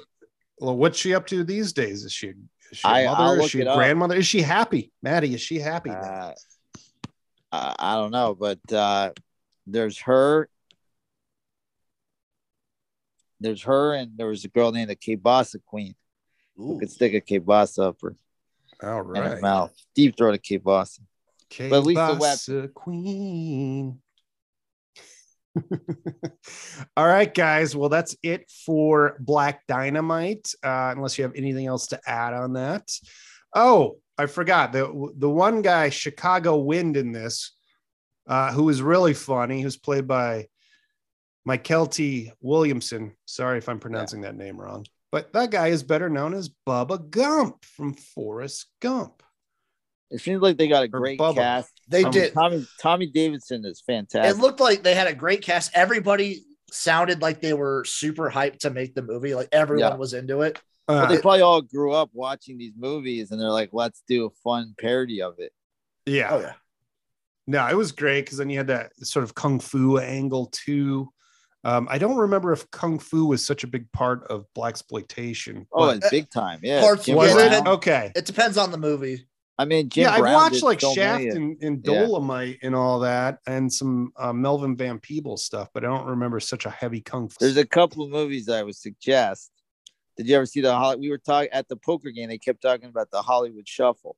[0.59, 2.03] Well, what's she up to these days?
[2.03, 2.35] Is she, is
[2.77, 3.41] she a I- mother?
[3.41, 3.77] Is she a up.
[3.77, 4.15] grandmother?
[4.15, 4.91] Is she happy?
[5.01, 5.89] Maddie, is she happy?
[5.91, 6.31] Uh,
[7.51, 9.11] I, don't know, but uh,
[9.67, 10.49] there's her.
[13.39, 15.95] There's her, and there was a girl named the Kibasa Queen
[16.55, 16.79] who Ooh.
[16.79, 18.15] could stick a Kibasa up her,
[18.81, 19.41] All in her right.
[19.41, 21.01] mouth, deep throat a Kibasa.
[21.57, 23.99] But at least the Queen.
[26.97, 27.75] All right, guys.
[27.75, 30.53] Well, that's it for Black Dynamite.
[30.63, 32.89] Uh, unless you have anything else to add on that.
[33.53, 37.55] Oh, I forgot the the one guy, Chicago Wind, in this,
[38.27, 40.47] uh, who was really funny, who's played by
[41.45, 41.89] Michael.
[42.41, 43.13] Williamson.
[43.25, 47.09] Sorry if I'm pronouncing that name wrong, but that guy is better known as Bubba
[47.09, 49.23] Gump from Forrest Gump.
[50.11, 51.35] It seems like they got a great Bubba.
[51.35, 51.71] cast.
[51.87, 52.33] They Um, did.
[52.33, 54.37] Tommy Tommy Davidson is fantastic.
[54.37, 55.71] It looked like they had a great cast.
[55.73, 59.33] Everybody sounded like they were super hyped to make the movie.
[59.35, 59.95] Like everyone Yeah.
[59.97, 60.57] was into it.
[60.87, 64.25] Uh, Well, they probably all grew up watching these movies, and they're like, "Let's do
[64.25, 65.51] a fun parody of it."
[66.05, 66.29] yeah.
[66.31, 66.53] Oh yeah.
[67.47, 71.11] No, it was great because then you had that sort of kung fu angle too.
[71.63, 75.65] Um, I don't remember if kung fu was such a big part of blaxploitation.
[75.73, 76.59] Oh, but- it's big time.
[76.61, 78.11] Yeah, Parts- Jim was it okay?
[78.15, 79.27] It depends on the movie.
[79.57, 82.01] I mean, Jim yeah, Brown watched like so Shaft and, and Yeah.
[82.01, 86.39] Dolomite and all that, and some uh, Melvin Van Peebles stuff, but I don't remember
[86.39, 87.37] such a heavy kung fu.
[87.39, 89.51] There's a couple of movies I would suggest.
[90.17, 90.97] Did you ever see the?
[90.99, 92.29] We were talking at the poker game.
[92.29, 94.17] They kept talking about the Hollywood Shuffle,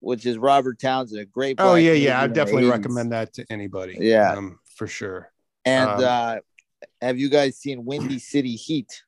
[0.00, 1.56] which is Robert Townsend, a great.
[1.58, 3.96] oh yeah, yeah, I definitely recommend that to anybody.
[4.00, 4.32] Yeah.
[4.32, 5.30] um, for sure.
[5.64, 6.36] And Um, uh,
[7.00, 9.02] have you guys seen Windy City Heat?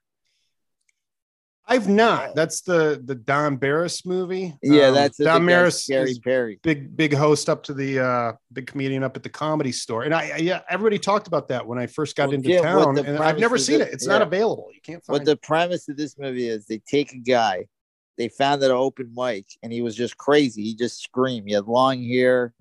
[1.66, 2.34] I've not.
[2.34, 4.54] That's the the Don Barris movie.
[4.62, 5.16] Yeah, Um, that's.
[5.18, 5.82] Don Barris.
[5.84, 6.60] Scary is Perry.
[6.62, 10.14] big big host up to the uh big comedian up at the comedy store and
[10.14, 12.98] i I- yeah everybody talked about that when i first got Well, into Jim, town
[12.98, 15.14] and i've never seen that- it it's not available you can't find.
[15.14, 17.64] What the premise of this movie is they take a guy,
[18.18, 20.62] they found at an open mic, and he was just crazy.
[20.62, 21.48] He just screamed.
[21.48, 22.52] He had long hair.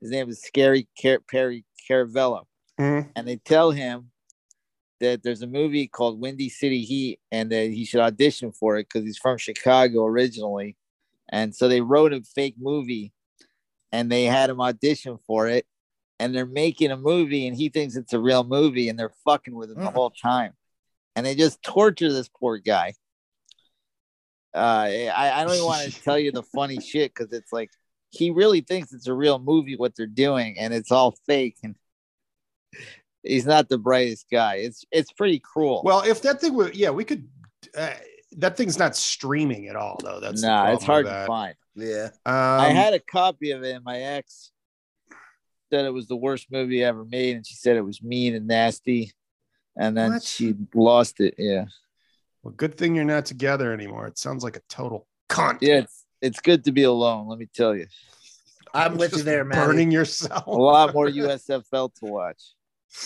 [0.00, 2.44] His name was Scary Car- Perry Caravello.
[2.78, 3.08] Mhm.
[3.16, 4.10] And they tell him
[5.00, 8.88] that there's a movie called Windy City Heat and that he should audition for it
[8.88, 10.76] because he's from Chicago originally.
[11.28, 13.12] And so they wrote a fake movie
[13.92, 15.66] and they had him audition for it.
[16.18, 19.54] And they're making a movie and he thinks it's a real movie and they're fucking
[19.54, 19.92] with him the Mm.
[19.94, 20.54] whole time.
[21.14, 22.94] And they just torture this poor guy.
[24.54, 24.58] Uh,
[25.14, 27.70] I, I don't even want to tell you the funny shit because it's like
[28.10, 31.74] he really thinks it's a real movie what they're doing and it's all fake and
[33.26, 34.56] he's not the brightest guy.
[34.56, 35.82] It's it's pretty cruel.
[35.84, 37.28] well if that thing were yeah we could
[37.76, 37.90] uh,
[38.38, 41.54] that thing's not streaming at all though that's the nah, it's hard to find.
[41.74, 42.08] Yeah.
[42.24, 44.50] um, I had a copy of it, and my ex
[45.70, 48.46] said it was the worst movie ever made, and she said it was mean and
[48.46, 49.12] nasty.
[49.78, 50.22] And then What?
[50.22, 51.34] she lost it.
[51.36, 51.66] Yeah,
[52.42, 55.78] well good thing you're not together anymore it sounds like a total cunt yeah.
[55.80, 57.28] It's it's good to be alone.
[57.28, 57.86] Let me tell you,
[58.72, 59.66] I'm with you there, man.
[59.66, 60.46] burning yourself.
[60.46, 62.42] a lot more USFL to watch,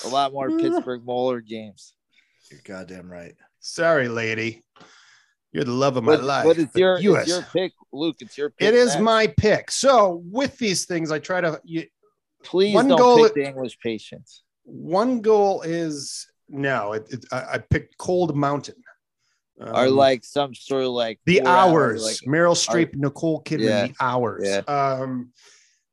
[0.04, 1.94] a lot more Pittsburgh Mauler games.
[2.50, 3.34] You're goddamn right.
[3.60, 4.64] sorry lady
[5.52, 8.16] you're the love of my But, life but it's your US it's your pick, Luke.
[8.20, 8.68] It's your pick.
[8.68, 9.02] it is next.
[9.02, 11.84] my pick so with these things i try to you,
[12.42, 14.42] Please one don't goal- pick the English patients.
[14.64, 18.76] one goal is no it, it, I, I picked cold mountain
[19.60, 23.64] or Um, like some sort of like the four hours like meryl streep nicole kidman
[23.68, 23.86] Yeah.
[23.88, 24.62] the hours Yeah.
[24.66, 25.30] um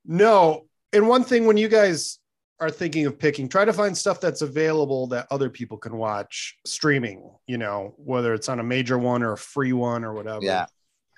[0.05, 2.19] no and one thing when you guys
[2.59, 6.57] are thinking of picking try to find stuff that's available that other people can watch
[6.65, 10.43] streaming you know whether it's on a major one or a free one or whatever
[10.43, 10.65] Yeah.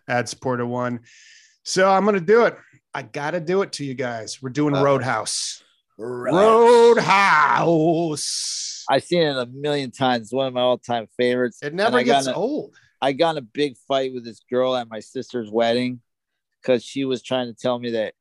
[0.07, 0.99] ad supported one
[1.63, 2.57] so i'm gonna do it
[2.93, 5.63] i gotta do it to you guys we're doing Uh, roadhouse
[7.59, 10.23] roadhouse I've seen it a million times.
[10.23, 11.59] It's one of my all-time favorites.
[11.61, 14.75] it never got gets a- old I got in a big fight with this girl
[14.75, 16.01] at my sister's wedding
[16.61, 18.13] because she was trying to tell me that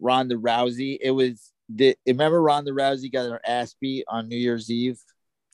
[0.00, 0.96] Ronda Rousey.
[1.00, 5.00] It was the remember Ronda Rousey got her ass beat on New Year's Eve.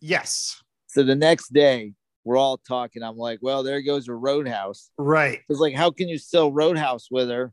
[0.00, 1.94] yes So the next day
[2.24, 3.02] we're all talking.
[3.02, 4.90] I'm like, well, there goes her Roadhouse.
[4.98, 7.52] right It's like, how can you sell Roadhouse with her?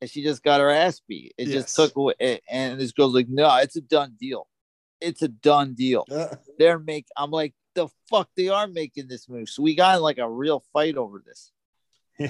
[0.00, 1.34] And she just got her ass beat.
[1.38, 1.54] It Yes.
[1.64, 2.14] just took away.
[2.18, 4.46] it- And this girl's like, no, it's a done deal.
[5.00, 6.04] It's a done deal.
[6.10, 7.06] Uh, They're make.
[7.16, 9.48] I'm like, the fuck, they are making this move.
[9.50, 11.50] So we got in like a real fight over this.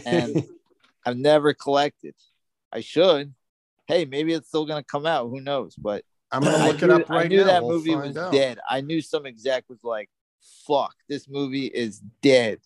[0.05, 0.45] And
[1.07, 2.15] I've never collected.
[2.73, 3.33] I should.
[3.87, 5.29] Hey, maybe it's still gonna come out.
[5.29, 5.75] Who knows?
[5.77, 7.17] But i'm gonna I look it up right now.
[7.19, 8.33] I knew now that We'll movie was out.
[8.33, 8.59] dead.
[8.69, 10.11] I knew some exec was like,
[10.67, 12.61] "Fuck, this movie is dead."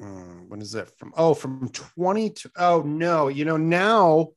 [0.00, 1.12] Mm, when is that from?
[1.16, 4.28] Oh, from 20 to oh no, you know now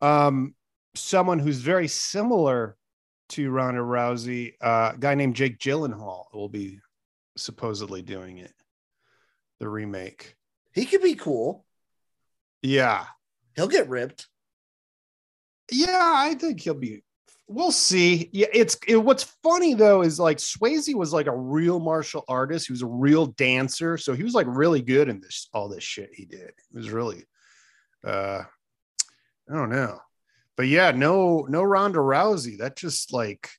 [0.00, 0.54] um
[0.94, 2.76] someone who's very similar
[3.30, 6.80] to Ronda Rousey, uh, a guy named Jake Gyllenhaal will be
[7.36, 8.54] supposedly doing it,
[9.60, 10.34] the remake.
[10.72, 11.64] He could be cool.
[12.62, 13.04] Yeah.
[13.58, 14.28] He'll get ripped.
[15.72, 17.02] Yeah, I think he'll be.
[17.48, 18.30] We'll see.
[18.32, 22.68] Yeah, it's it, what's funny though is like Swayze was like a real martial artist.
[22.68, 25.82] He was a real dancer, so he was like really good in this all this
[25.82, 26.50] shit he did.
[26.50, 27.24] It was really,
[28.06, 28.42] uh,
[29.50, 29.98] I don't know,
[30.56, 32.58] but yeah, no, no Ronda Rousey.
[32.58, 33.50] That just like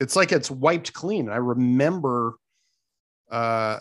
[0.00, 1.28] it's like it's wiped clean.
[1.28, 2.36] I remember,
[3.30, 3.80] uh,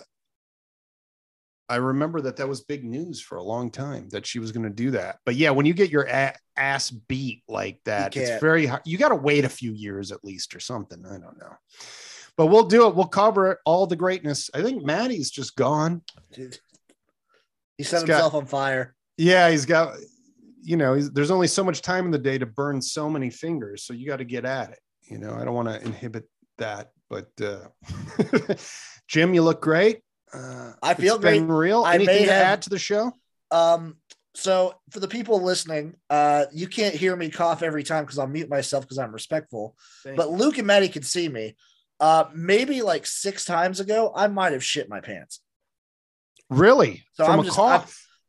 [1.72, 4.66] I remember that that was big news for a long time that she was going
[4.66, 5.20] to do that.
[5.26, 8.82] But yeah, when you get your a- ass beat like that, it's very hard.
[8.84, 11.02] You got to wait a few years at least or something.
[11.06, 11.54] I don't know.
[12.36, 12.96] But we'll do it.
[12.96, 14.50] We'll cover it, all the greatness.
[14.54, 16.02] I think Maddie's just gone.
[16.34, 16.60] Dude.
[17.78, 18.94] He set He's got- himself on fire.
[19.18, 19.96] Yeah, he's got,
[20.62, 23.30] you know, he's, there's only so much time in the day to burn so many
[23.30, 23.84] fingers.
[23.86, 24.80] So you got to get at it.
[25.04, 26.92] You know, I don't want to inhibit that.
[27.10, 27.68] But uh,
[29.08, 30.00] Jim, you look great.
[30.34, 31.70] Uh, I feel it's been great.
[31.70, 31.84] real.
[31.84, 33.12] I Anything may to have- add to the show?
[33.52, 33.98] Um,
[34.34, 38.28] so for the people listening, uh, you can't hear me cough every time because I'll
[38.28, 39.76] mute myself because I'm respectful.
[40.06, 41.56] But Luke and Maddie can see me.
[42.00, 45.42] Uh, maybe like six times ago, I might have shit my pants.
[46.50, 47.04] Really?
[47.14, 47.84] So From I'm a just cough?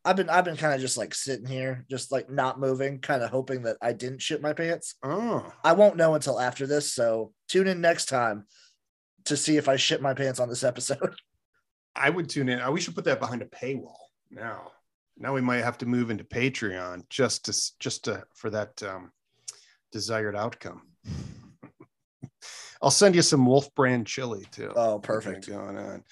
[0.05, 2.99] I've, I've been I've been kind of just like sitting here, just like not moving,
[2.99, 4.97] kind of hoping that I didn't shit my pants.
[5.05, 8.45] oh, I won't know until after this, so tune in next time
[9.27, 11.15] to see if I shit my pants on this episode.
[11.95, 12.73] I would tune in.
[12.73, 13.97] We should put that behind a paywall
[14.31, 14.71] now.
[15.19, 19.13] Now we might have to move into Patreon just to just to for that um,
[19.93, 20.83] desired outcome.
[22.83, 24.73] I'll send you some Wolf Brand chili too.
[24.75, 25.47] Oh, perfect.
[25.49, 26.03] going on.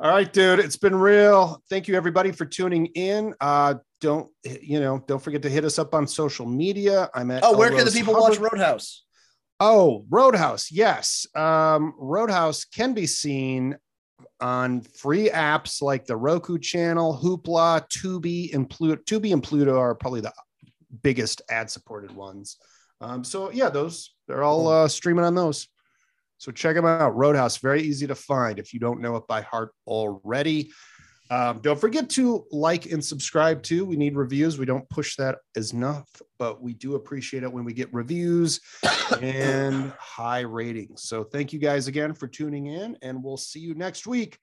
[0.00, 0.60] All right, dude.
[0.60, 1.60] It's been real.
[1.68, 3.34] Thank you everybody for tuning in.
[3.40, 5.02] Uh, don't you know?
[5.06, 7.10] Don't forget to hit us up on social media.
[7.14, 8.40] I'm at Oh, where can the people Hubbard.
[8.40, 9.04] watch Roadhouse?
[9.60, 10.70] Oh, Roadhouse.
[10.70, 11.26] Yes.
[11.34, 13.76] Um, Roadhouse can be seen
[14.40, 19.02] on free apps like the Roku channel, Hoopla, Tubi, and Pluto.
[19.02, 20.32] Tubi and Pluto are probably the
[21.02, 22.56] biggest ad supported ones.
[23.00, 25.68] Um, so yeah, those they're all uh, streaming on those.
[26.38, 27.16] So check them out.
[27.16, 30.70] Roadhouse, very easy to find if you don't know it by heart already.
[31.30, 33.84] Um, don't forget to like and subscribe too.
[33.84, 34.58] We need reviews.
[34.58, 36.08] We don't push that as enough,
[36.38, 38.60] but we do appreciate it when we get reviews
[39.20, 41.02] and high ratings.
[41.02, 44.38] So thank you guys again for tuning in, and we'll see you next week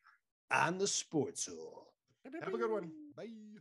[0.51, 1.87] on the Sports Hall.
[2.43, 2.91] Have a good one.
[3.15, 3.54] Bye.